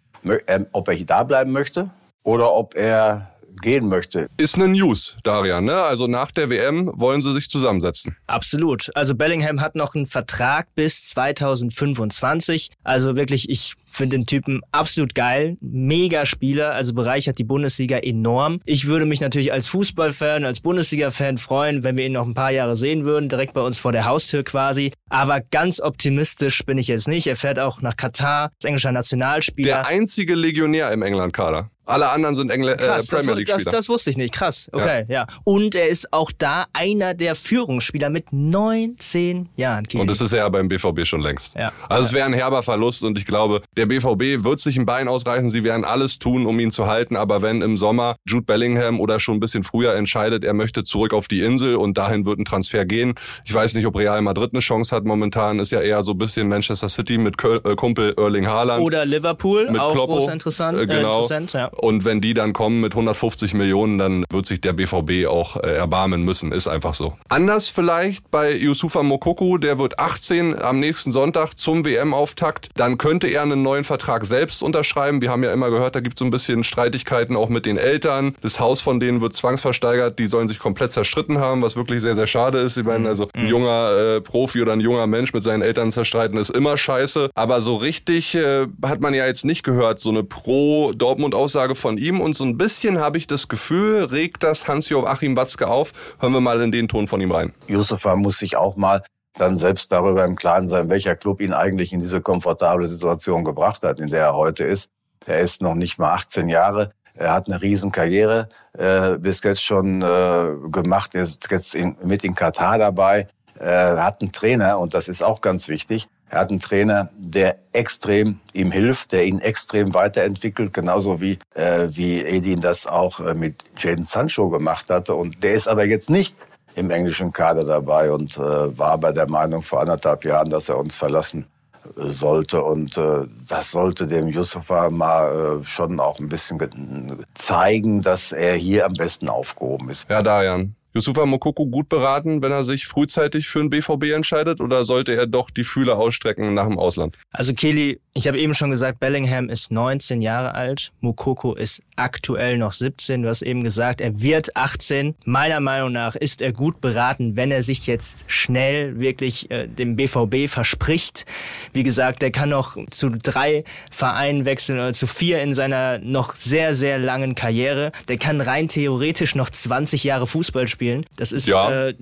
ähm, 0.48 0.68
ob 0.72 0.88
er 0.88 0.94
hier 0.94 1.06
da 1.06 1.24
bleiben 1.24 1.52
möchte 1.52 1.90
oder 2.24 2.54
ob 2.54 2.76
er 2.76 3.32
gehen 3.62 3.88
möchte. 3.88 4.28
Ist 4.38 4.56
eine 4.56 4.68
News, 4.68 5.18
Darian. 5.24 5.66
Ne? 5.66 5.76
Also 5.76 6.08
nach 6.08 6.32
der 6.32 6.50
WM 6.50 6.92
wollen 6.96 7.22
sie 7.22 7.34
sich 7.34 7.50
zusammensetzen. 7.50 8.16
Absolut. 8.28 8.90
Also 8.96 9.16
Bellingham 9.16 9.62
hat 9.62 9.76
noch 9.76 9.96
einen 9.96 10.08
Vertrag 10.08 10.74
bis 10.76 11.10
2025. 11.10 12.72
Also 12.84 13.16
wirklich, 13.16 13.50
ich 13.50 13.74
finde 13.92 14.18
den 14.18 14.26
Typen 14.26 14.62
absolut 14.72 15.16
geil. 15.16 15.58
Mega 15.62 16.26
Spieler, 16.26 16.72
also 16.72 16.94
bereichert 16.94 17.38
die 17.38 17.44
Bundesliga 17.44 17.98
enorm. 17.98 18.62
Ich 18.66 18.88
würde 18.88 19.06
mich 19.06 19.22
natürlich 19.22 19.52
als 19.52 19.68
Fußballfan, 19.68 20.46
als 20.46 20.62
Bundesliga-Fan 20.62 21.38
freuen, 21.38 21.84
wenn 21.84 21.98
wir 21.98 22.06
ihn 22.06 22.14
noch 22.14 22.26
ein 22.26 22.34
paar 22.34 22.52
Jahre 22.52 22.76
sehen 22.76 23.04
würden, 23.04 23.30
direkt 23.30 23.54
bei 23.54 23.62
uns 23.62 23.78
vor 23.78 23.92
der 23.92 24.06
Haustür 24.06 24.44
quasi. 24.44 24.92
Aber 25.10 25.42
ganz 25.42 25.80
optimistisch 25.80 26.66
bin 26.66 26.78
ich 26.78 26.88
jetzt 26.88 27.08
nicht. 27.08 27.28
Er 27.28 27.36
fährt 27.36 27.60
auch 27.60 27.82
nach 27.82 27.96
Katar, 27.96 28.52
als 28.56 28.66
englischer 28.66 28.92
Nationalspieler. 28.92 29.74
Der 29.74 29.88
einzige 29.88 30.36
Legionär 30.36 30.92
im 30.92 31.02
England-Kader. 31.02 31.70
Alle 31.86 32.10
anderen 32.10 32.36
sind 32.36 32.52
Engl 32.52 32.70
äh, 32.70 32.78
Premier 32.78 33.34
League-Spieler. 33.34 33.64
Das, 33.64 33.64
das, 33.66 33.90
wusste 33.90 34.12
ich 34.12 34.18
nicht. 34.18 34.34
Krass. 34.34 34.70
Okay, 34.72 35.06
ja. 35.10 35.14
ja. 35.14 35.28
Und 35.44 35.76
er 35.76 35.88
ist 35.88 36.14
auch 36.14 36.32
da 36.32 36.68
einer 36.74 37.14
der 37.14 37.36
Führungsspieler 37.36 38.10
mit 38.10 38.32
19 38.32 39.50
Jahren. 39.56 39.88
Kili. 39.88 40.02
Und 40.02 40.10
das 40.10 40.22
ist 40.22 40.32
er 40.32 40.40
ja 40.40 40.50
beim 40.50 40.68
BVB 40.68 41.06
schon 41.06 41.22
längst. 41.22 41.56
Ja. 41.56 41.74
Also 41.90 42.06
es 42.06 42.14
wäre 42.14 42.28
ein 42.28 42.34
herber 42.34 42.64
Verlust 42.64 43.04
und 43.04 43.18
ich 43.18 43.26
glaube, 43.26 43.62
der 43.82 43.88
BVB 43.88 44.44
wird 44.44 44.60
sich 44.60 44.78
ein 44.78 44.86
Bein 44.86 45.08
ausreichen. 45.08 45.50
Sie 45.50 45.64
werden 45.64 45.84
alles 45.84 46.20
tun, 46.20 46.46
um 46.46 46.60
ihn 46.60 46.70
zu 46.70 46.86
halten. 46.86 47.16
Aber 47.16 47.42
wenn 47.42 47.64
im 47.64 47.78
Sommer 47.78 48.16
Jude 48.28 48.46
Bellingham 48.46 49.00
oder 49.00 49.20
schon 49.20 49.38
ein 49.38 49.40
bisschen 49.40 49.64
früher 49.64 49.96
entscheidet, 49.96 50.44
er 50.44 50.54
möchte 50.54 50.84
zurück 50.84 51.16
auf 51.16 51.28
die 51.28 51.42
Insel 51.42 51.76
und 51.76 51.98
dahin 51.98 52.24
wird 52.24 52.38
ein 52.38 52.46
Transfer 52.46 52.86
gehen. 52.86 53.16
Ich 53.44 53.52
weiß 53.52 53.74
nicht, 53.74 53.88
ob 53.88 53.98
Real 53.98 54.22
Madrid 54.22 54.52
eine 54.54 54.60
Chance 54.60 54.96
hat. 54.96 55.04
Momentan 55.06 55.58
ist 55.58 55.72
ja 55.72 55.82
eher 55.82 56.04
so 56.04 56.12
ein 56.12 56.20
bisschen 56.20 56.48
Manchester 56.48 56.90
City 56.90 57.18
mit 57.18 57.44
äh, 57.44 57.76
Kumpel 57.76 58.14
Erling 58.18 58.46
Haaland. 58.46 58.84
Oder 58.84 59.04
Liverpool, 59.04 59.72
mit 59.72 59.82
auch 59.82 59.94
Kloppo. 59.94 60.18
groß 60.18 60.28
interessant. 60.28 60.78
Äh, 60.78 60.86
genau. 60.86 61.14
Äh, 61.14 61.16
interessant 61.16 61.54
ja. 61.54 61.66
Und 61.70 62.06
wenn 62.06 62.22
die 62.22 62.36
dann 62.36 62.54
kommen 62.54 62.82
mit 62.82 62.94
150 62.94 63.56
Millionen, 63.56 63.98
dann 63.98 64.26
wird 64.30 64.46
sich 64.46 64.62
der 64.62 64.74
BVB 64.74 65.26
auch 65.28 65.56
äh, 65.56 65.74
erbarmen 65.74 66.22
müssen. 66.22 66.52
Ist 66.52 66.68
einfach 66.68 66.94
so. 66.94 67.14
Anders 67.30 67.70
vielleicht 67.70 68.30
bei 68.30 68.56
Yusufa 68.56 69.02
Mokoko, 69.02 69.58
der 69.58 69.80
wird 69.80 69.98
18 69.98 70.62
am 70.62 70.80
nächsten 70.80 71.12
Sonntag 71.12 71.58
zum 71.58 71.84
WM-Auftakt. 71.84 72.70
Dann 72.76 73.00
könnte 73.00 73.26
er 73.26 73.42
einen 73.42 73.64
neuen 73.64 73.71
Vertrag 73.84 74.26
selbst 74.26 74.62
unterschreiben. 74.62 75.22
Wir 75.22 75.30
haben 75.30 75.44
ja 75.44 75.52
immer 75.52 75.70
gehört, 75.70 75.96
da 75.96 76.00
gibt 76.00 76.16
es 76.16 76.20
so 76.20 76.26
ein 76.26 76.30
bisschen 76.30 76.64
Streitigkeiten 76.64 77.36
auch 77.36 77.50
mit 77.50 77.66
den 77.66 77.78
Eltern. 77.78 78.36
Das 78.42 78.60
Haus 78.60 78.82
von 78.82 79.00
denen 79.00 79.22
wird 79.22 79.34
zwangsversteigert. 79.34 80.20
Die 80.20 80.28
sollen 80.28 80.48
sich 80.48 80.60
komplett 80.60 80.92
zerstritten 80.92 81.40
haben, 81.40 81.62
was 81.62 81.76
wirklich 81.76 82.02
sehr, 82.02 82.16
sehr 82.16 82.28
schade 82.28 82.60
ist. 82.60 82.78
Ich 82.78 82.84
meine, 82.84 83.08
also 83.08 83.28
ein 83.34 83.44
mhm. 83.44 83.50
junger 83.50 84.18
äh, 84.18 84.22
Profi 84.22 84.62
oder 84.62 84.74
ein 84.74 84.80
junger 84.80 85.08
Mensch 85.08 85.34
mit 85.34 85.44
seinen 85.44 85.62
Eltern 85.62 85.92
zerstreiten 85.92 86.38
ist 86.38 86.50
immer 86.50 86.78
scheiße. 86.78 87.30
Aber 87.34 87.62
so 87.62 87.78
richtig 87.78 88.36
äh, 88.36 88.68
hat 88.84 89.02
man 89.02 89.14
ja 89.14 89.26
jetzt 89.26 89.46
nicht 89.46 89.64
gehört, 89.64 90.00
so 90.00 90.10
eine 90.10 90.24
Pro-Dortmund-Aussage 90.24 91.76
von 91.76 91.98
ihm 91.98 92.22
und 92.22 92.36
so 92.36 92.44
ein 92.44 92.58
bisschen 92.58 93.00
habe 93.00 93.18
ich 93.18 93.28
das 93.28 93.48
Gefühl, 93.48 94.06
regt 94.06 94.44
das 94.44 94.68
Hans-Joachim 94.68 95.36
Watzke 95.38 95.68
auf. 95.68 95.94
Hören 96.20 96.34
wir 96.34 96.42
mal 96.42 96.62
in 96.62 96.72
den 96.72 96.88
Ton 96.88 97.08
von 97.08 97.22
ihm 97.22 97.32
rein. 97.32 97.54
Yusufa 97.68 98.16
muss 98.16 98.38
sich 98.38 98.58
auch 98.58 98.76
mal 98.76 99.04
dann 99.36 99.58
selbst 99.58 99.92
darüber 99.92 100.26
im 100.26 100.36
Klaren 100.36 100.68
sein, 100.68 100.90
welcher 100.90 101.16
Club 101.16 101.42
ihn 101.42 101.54
eigentlich 101.54 101.94
in 101.94 102.00
diese 102.00 102.22
komfortable 102.22 102.88
Situation 102.88 103.44
gebracht 103.44 103.84
hat, 103.84 104.00
in 104.00 104.10
der 104.10 104.26
er 104.26 104.36
heute 104.36 104.64
ist. 104.64 104.92
Er 105.26 105.40
ist 105.40 105.62
noch 105.62 105.76
nicht 105.76 106.00
mal 106.00 106.14
18 106.14 106.50
Jahre. 106.50 106.92
Er 107.14 107.34
hat 107.34 107.48
eine 107.48 107.62
Riesenkarriere 107.62 108.50
äh, 108.74 109.18
bis 109.18 109.44
jetzt 109.44 109.64
schon 109.64 110.02
äh, 110.02 110.52
gemacht. 110.72 111.14
Er 111.16 111.24
ist 111.24 111.50
jetzt 111.52 111.76
in, 111.76 111.96
mit 112.04 112.24
in 112.24 112.36
Katar 112.36 112.78
dabei. 112.78 113.28
Er 113.60 114.04
hat 114.04 114.22
einen 114.22 114.32
Trainer 114.32 114.80
und 114.80 114.94
das 114.94 115.08
ist 115.08 115.22
auch 115.22 115.42
ganz 115.42 115.68
wichtig. 115.68 116.10
Er 116.30 116.40
hat 116.40 116.50
einen 116.50 116.62
Trainer, 116.62 117.10
der 117.20 117.58
extrem 117.74 118.40
ihm 118.54 118.72
hilft, 118.72 119.12
der 119.12 119.26
ihn 119.26 119.40
extrem 119.40 119.94
weiterentwickelt, 119.94 120.74
genauso 120.74 121.20
wie, 121.20 121.38
äh, 121.54 121.90
wie 121.92 122.24
Edin 122.24 122.62
das 122.62 122.88
auch 122.88 123.20
äh, 123.20 123.34
mit 123.34 123.64
Jaden 123.78 124.06
Sancho 124.06 124.50
gemacht 124.50 124.90
hatte. 124.90 125.14
Und 125.14 125.44
der 125.44 125.52
ist 125.52 125.68
aber 125.68 125.84
jetzt 125.84 126.10
nicht 126.10 126.36
im 126.76 126.90
englischen 126.90 127.32
Kader 127.32 127.64
dabei 127.64 128.12
und 128.12 128.38
äh, 128.38 128.78
war 128.78 128.98
bei 128.98 129.12
der 129.12 129.30
Meinung 129.30 129.62
vor 129.62 129.82
anderthalb 129.82 130.26
Jahren, 130.26 130.50
dass 130.50 130.70
er 130.70 130.78
uns 130.78 130.96
verlassen 130.96 131.46
äh, 131.84 132.04
sollte. 132.04 132.64
Und 132.64 132.98
äh, 132.98 133.26
das 133.48 133.72
sollte 133.72 134.08
dem 134.08 134.28
Yusufa 134.28 134.90
mal 134.90 135.60
äh, 135.62 135.64
schon 135.64 136.00
auch 136.00 136.20
ein 136.20 136.30
bisschen 136.30 137.26
zeigen, 137.34 138.02
dass 138.02 138.32
er 138.32 138.56
hier 138.56 138.86
am 138.86 138.94
besten 138.94 139.30
aufgehoben 139.30 139.90
ist. 139.90 140.10
Ja, 140.10 140.22
Dajan. 140.22 140.76
Yusufa 140.94 141.26
Mokoko 141.26 141.68
gut 141.68 141.88
beraten, 141.88 142.44
wenn 142.44 142.52
er 142.52 142.66
sich 142.66 142.86
frühzeitig 142.86 143.48
für 143.48 143.60
einen 143.60 143.70
BVB 143.70 144.12
entscheidet 144.14 144.60
oder 144.60 144.84
sollte 144.84 145.16
er 145.16 145.26
doch 145.26 145.50
die 145.50 145.64
Fühler 145.64 145.98
ausstrecken 145.98 146.54
nach 146.54 146.68
dem 146.68 146.78
Ausland? 146.78 147.18
Also 147.32 147.54
Kelly, 147.54 148.02
ich 148.14 148.28
habe 148.28 148.40
eben 148.40 148.54
schon 148.54 148.72
gesagt, 148.72 149.00
Bellingham 149.00 149.48
ist 149.48 149.72
19 149.72 150.22
Jahre 150.22 150.54
alt, 150.54 150.92
Mokoko 151.00 151.54
ist 151.54 151.82
aktuell 151.96 152.58
noch 152.58 152.74
17. 152.74 153.22
Du 153.22 153.30
hast 153.30 153.42
eben 153.42 153.64
gesagt, 153.64 154.02
er 154.02 154.22
wird 154.22 154.58
18. 154.58 155.16
Meiner 155.26 155.62
Meinung 155.62 155.94
nach 155.94 156.16
ist 156.16 156.42
er 156.42 156.52
gut 156.52 156.82
beraten, 156.82 157.38
wenn 157.38 157.52
er 157.52 157.64
sich 157.64 157.88
jetzt 157.88 158.26
schnell 158.28 159.00
wirklich 159.00 159.50
äh, 159.50 159.68
dem 159.68 159.96
BVB 159.96 160.50
verspricht. 160.50 161.26
Wie 161.72 161.84
gesagt, 161.84 162.22
er 162.22 162.32
kann 162.32 162.50
noch 162.50 162.76
zu 162.90 163.12
drei 163.12 163.64
Vereinen 163.92 164.44
wechseln 164.44 164.80
oder 164.80 164.94
zu 164.94 165.08
vier 165.08 165.42
in 165.42 165.54
seiner 165.54 166.00
noch 166.00 166.36
sehr, 166.36 166.76
sehr 166.76 167.00
langen 167.00 167.36
Karriere. 167.36 167.94
Der 168.10 168.18
kann 168.18 168.42
rein 168.42 168.68
theoretisch 168.68 169.36
noch 169.36 169.50
20 169.50 170.04
Jahre 170.04 170.28
Fußball 170.28 170.68
spielen 170.68 170.81
spielen. 170.82 171.06
Das 171.16 171.32
ist 171.32 171.48
Ja, 171.48 171.90
äh, 171.90 171.96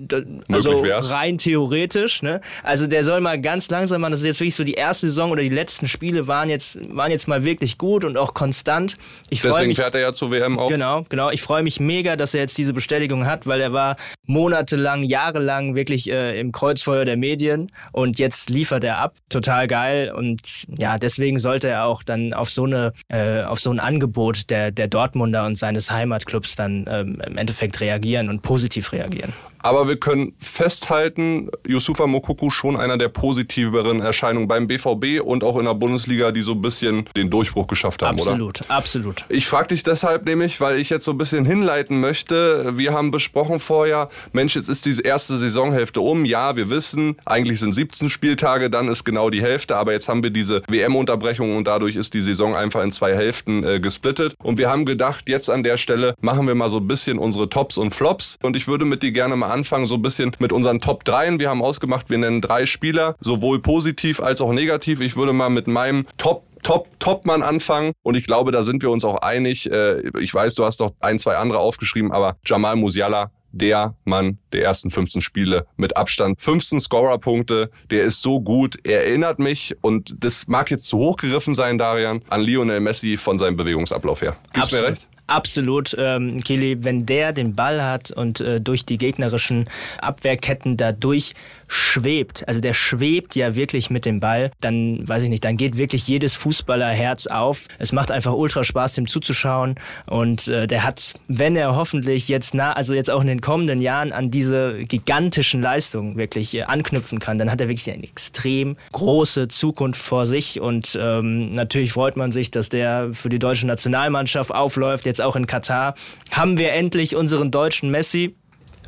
also 0.48 0.80
rein 0.80 1.36
theoretisch. 1.36 2.22
Ne? 2.22 2.40
Also 2.62 2.86
der 2.86 3.04
soll 3.04 3.20
mal 3.20 3.38
ganz 3.38 3.68
langsam 3.68 4.00
machen. 4.00 4.12
Das 4.12 4.20
ist 4.20 4.26
jetzt 4.26 4.40
wirklich 4.40 4.54
so 4.54 4.64
die 4.64 4.72
erste 4.72 5.08
Saison 5.08 5.30
oder 5.30 5.42
die 5.42 5.50
letzten 5.50 5.86
Spiele 5.86 6.26
waren 6.28 6.48
jetzt, 6.48 6.78
waren 6.88 7.10
jetzt 7.10 7.28
mal 7.28 7.44
wirklich 7.44 7.76
gut 7.76 8.06
und 8.06 8.16
auch 8.16 8.32
konstant. 8.32 8.96
Ich 9.28 9.42
Deswegen 9.42 9.68
mich. 9.68 9.76
fährt 9.76 9.94
er 9.94 10.00
ja 10.00 10.12
zur 10.14 10.30
WM 10.30 10.58
auch. 10.58 10.68
Genau, 10.68 11.04
genau. 11.10 11.30
Ich 11.30 11.42
freue 11.42 11.62
mich 11.62 11.78
mega, 11.78 12.16
dass 12.16 12.32
er 12.32 12.40
jetzt 12.40 12.56
diese 12.56 12.72
Bestätigung 12.72 13.26
hat, 13.26 13.46
weil 13.46 13.60
er 13.60 13.74
war 13.74 13.96
monatelang, 14.24 15.02
jahrelang 15.02 15.74
wirklich 15.74 16.10
äh, 16.10 16.40
im 16.40 16.52
Kreuzfeuer 16.52 17.04
der 17.04 17.18
Medien 17.18 17.70
und 17.92 18.18
jetzt 18.18 18.48
liefert 18.48 18.82
er 18.82 18.98
ab. 18.98 19.14
Total 19.28 19.66
geil 19.66 20.10
und 20.16 20.40
ja, 20.78 20.96
deswegen 20.96 21.38
sollte 21.38 21.68
er 21.68 21.84
auch 21.84 22.02
dann 22.02 22.32
auf 22.32 22.50
so 22.50 22.64
eine, 22.64 22.94
äh, 23.08 23.42
auf 23.42 23.60
so 23.60 23.70
ein 23.70 23.78
Angebot 23.78 24.48
der, 24.48 24.70
der 24.70 24.88
Dortmunder 24.88 25.44
und 25.44 25.58
seines 25.58 25.90
Heimatclubs 25.90 26.56
dann 26.56 26.86
ähm, 26.88 27.20
im 27.26 27.36
Endeffekt 27.36 27.80
reagieren 27.80 28.30
und 28.30 28.40
positiv 28.40 28.69
reagieren. 28.88 29.34
Aber 29.62 29.88
wir 29.88 29.96
können 29.96 30.34
festhalten, 30.38 31.50
Yusufa 31.66 32.06
Mokuku 32.06 32.50
schon 32.50 32.76
einer 32.76 32.98
der 32.98 33.08
positiveren 33.08 34.00
Erscheinungen 34.00 34.48
beim 34.48 34.66
BVB 34.66 35.20
und 35.22 35.44
auch 35.44 35.58
in 35.58 35.64
der 35.64 35.74
Bundesliga, 35.74 36.32
die 36.32 36.42
so 36.42 36.52
ein 36.52 36.62
bisschen 36.62 37.06
den 37.16 37.30
Durchbruch 37.30 37.66
geschafft 37.66 38.02
haben, 38.02 38.18
oder? 38.18 38.32
Absolut, 38.32 38.70
absolut. 38.70 39.24
Ich 39.28 39.46
frage 39.46 39.68
dich 39.68 39.82
deshalb 39.82 40.24
nämlich, 40.24 40.60
weil 40.60 40.78
ich 40.78 40.90
jetzt 40.90 41.04
so 41.04 41.12
ein 41.12 41.18
bisschen 41.18 41.44
hinleiten 41.44 42.00
möchte. 42.00 42.78
Wir 42.78 42.92
haben 42.92 43.10
besprochen 43.10 43.58
vorher, 43.58 44.08
Mensch, 44.32 44.56
jetzt 44.56 44.68
ist 44.68 44.86
diese 44.86 45.02
erste 45.02 45.38
Saisonhälfte 45.38 46.00
um. 46.00 46.24
Ja, 46.24 46.56
wir 46.56 46.70
wissen, 46.70 47.16
eigentlich 47.24 47.60
sind 47.60 47.72
17 47.72 48.08
Spieltage, 48.08 48.70
dann 48.70 48.88
ist 48.88 49.04
genau 49.04 49.30
die 49.30 49.42
Hälfte. 49.42 49.76
Aber 49.76 49.92
jetzt 49.92 50.08
haben 50.08 50.22
wir 50.22 50.30
diese 50.30 50.62
WM-Unterbrechung 50.68 51.56
und 51.56 51.66
dadurch 51.66 51.96
ist 51.96 52.14
die 52.14 52.20
Saison 52.20 52.54
einfach 52.54 52.82
in 52.82 52.90
zwei 52.90 53.14
Hälften 53.14 53.64
äh, 53.64 53.80
gesplittet. 53.80 54.34
Und 54.42 54.58
wir 54.58 54.70
haben 54.70 54.86
gedacht, 54.86 55.28
jetzt 55.28 55.50
an 55.50 55.62
der 55.62 55.76
Stelle 55.76 56.14
machen 56.20 56.46
wir 56.46 56.54
mal 56.54 56.68
so 56.68 56.78
ein 56.78 56.88
bisschen 56.88 57.18
unsere 57.18 57.48
Tops 57.48 57.76
und 57.76 57.90
Flops. 57.90 58.38
Und 58.42 58.56
ich 58.56 58.66
würde 58.66 58.84
mit 58.84 59.02
dir 59.02 59.12
gerne 59.12 59.36
mal 59.36 59.49
anfangen, 59.50 59.86
so 59.86 59.96
ein 59.96 60.02
bisschen 60.02 60.32
mit 60.38 60.52
unseren 60.52 60.80
Top 60.80 61.04
3. 61.04 61.38
Wir 61.38 61.50
haben 61.50 61.62
ausgemacht, 61.62 62.10
wir 62.10 62.18
nennen 62.18 62.40
drei 62.40 62.66
Spieler, 62.66 63.16
sowohl 63.20 63.60
positiv 63.60 64.20
als 64.20 64.40
auch 64.40 64.52
negativ. 64.52 65.00
Ich 65.00 65.16
würde 65.16 65.32
mal 65.32 65.50
mit 65.50 65.66
meinem 65.66 66.06
Top 66.16 66.44
Top, 66.62 66.88
Top-Mann 66.98 67.42
anfangen. 67.42 67.92
Und 68.02 68.18
ich 68.18 68.26
glaube, 68.26 68.52
da 68.52 68.62
sind 68.62 68.82
wir 68.82 68.90
uns 68.90 69.02
auch 69.04 69.22
einig. 69.22 69.70
Äh, 69.72 70.02
Ich 70.20 70.34
weiß, 70.34 70.54
du 70.56 70.64
hast 70.66 70.80
noch 70.80 70.92
ein, 71.00 71.18
zwei 71.18 71.36
andere 71.36 71.58
aufgeschrieben, 71.58 72.12
aber 72.12 72.36
Jamal 72.44 72.76
Musiala, 72.76 73.30
der 73.52 73.94
Mann 74.04 74.38
der 74.52 74.62
ersten 74.62 74.90
15 74.90 75.22
Spiele 75.22 75.66
mit 75.76 75.96
Abstand. 75.96 76.40
15 76.40 76.78
Scorer-Punkte, 76.80 77.70
der 77.90 78.04
ist 78.04 78.22
so 78.22 78.40
gut. 78.40 78.76
Er 78.84 79.06
erinnert 79.06 79.38
mich, 79.38 79.74
und 79.80 80.14
das 80.20 80.48
mag 80.48 80.70
jetzt 80.70 80.86
zu 80.86 80.98
hoch 80.98 81.16
gegriffen 81.16 81.54
sein, 81.54 81.78
Darian, 81.78 82.22
an 82.28 82.42
Lionel 82.42 82.80
Messi 82.80 83.16
von 83.16 83.38
seinem 83.38 83.56
Bewegungsablauf 83.56 84.22
her. 84.22 84.36
Gibst 84.52 84.72
du 84.72 84.76
mir 84.76 84.82
recht? 84.84 85.08
Absolut, 85.30 85.94
ähm, 85.96 86.42
Kili, 86.42 86.78
wenn 86.82 87.06
der 87.06 87.32
den 87.32 87.54
Ball 87.54 87.84
hat 87.84 88.10
und 88.10 88.40
äh, 88.40 88.60
durch 88.60 88.84
die 88.84 88.98
gegnerischen 88.98 89.68
Abwehrketten 90.02 90.76
da 90.76 90.90
durchschwebt, 90.90 92.48
also 92.48 92.60
der 92.60 92.74
schwebt 92.74 93.36
ja 93.36 93.54
wirklich 93.54 93.90
mit 93.90 94.06
dem 94.06 94.18
Ball, 94.18 94.50
dann 94.60 95.06
weiß 95.08 95.22
ich 95.22 95.28
nicht, 95.28 95.44
dann 95.44 95.56
geht 95.56 95.78
wirklich 95.78 96.08
jedes 96.08 96.34
Fußballerherz 96.34 97.28
auf. 97.28 97.68
Es 97.78 97.92
macht 97.92 98.10
einfach 98.10 98.32
ultra 98.32 98.64
Spaß, 98.64 98.94
dem 98.94 99.06
zuzuschauen 99.06 99.76
und 100.06 100.48
äh, 100.48 100.66
der 100.66 100.82
hat, 100.82 101.14
wenn 101.28 101.54
er 101.54 101.76
hoffentlich 101.76 102.26
jetzt 102.26 102.52
nah, 102.52 102.72
also 102.72 102.92
jetzt 102.92 103.08
auch 103.08 103.20
in 103.20 103.28
den 103.28 103.40
kommenden 103.40 103.80
Jahren 103.80 104.10
an 104.10 104.32
diese 104.32 104.82
gigantischen 104.82 105.62
Leistungen 105.62 106.16
wirklich 106.16 106.56
äh, 106.56 106.62
anknüpfen 106.62 107.20
kann, 107.20 107.38
dann 107.38 107.52
hat 107.52 107.60
er 107.60 107.68
wirklich 107.68 107.88
eine 107.88 108.02
extrem 108.02 108.76
große 108.90 109.46
Zukunft 109.46 110.02
vor 110.02 110.26
sich 110.26 110.60
und 110.60 110.98
ähm, 111.00 111.52
natürlich 111.52 111.92
freut 111.92 112.16
man 112.16 112.32
sich, 112.32 112.50
dass 112.50 112.68
der 112.68 113.10
für 113.12 113.28
die 113.28 113.38
deutsche 113.38 113.68
Nationalmannschaft 113.68 114.52
aufläuft, 114.52 115.06
jetzt 115.06 115.19
auch 115.20 115.36
in 115.36 115.46
Katar. 115.46 115.94
Haben 116.30 116.58
wir 116.58 116.72
endlich 116.72 117.16
unseren 117.16 117.50
deutschen 117.50 117.90
Messi? 117.90 118.36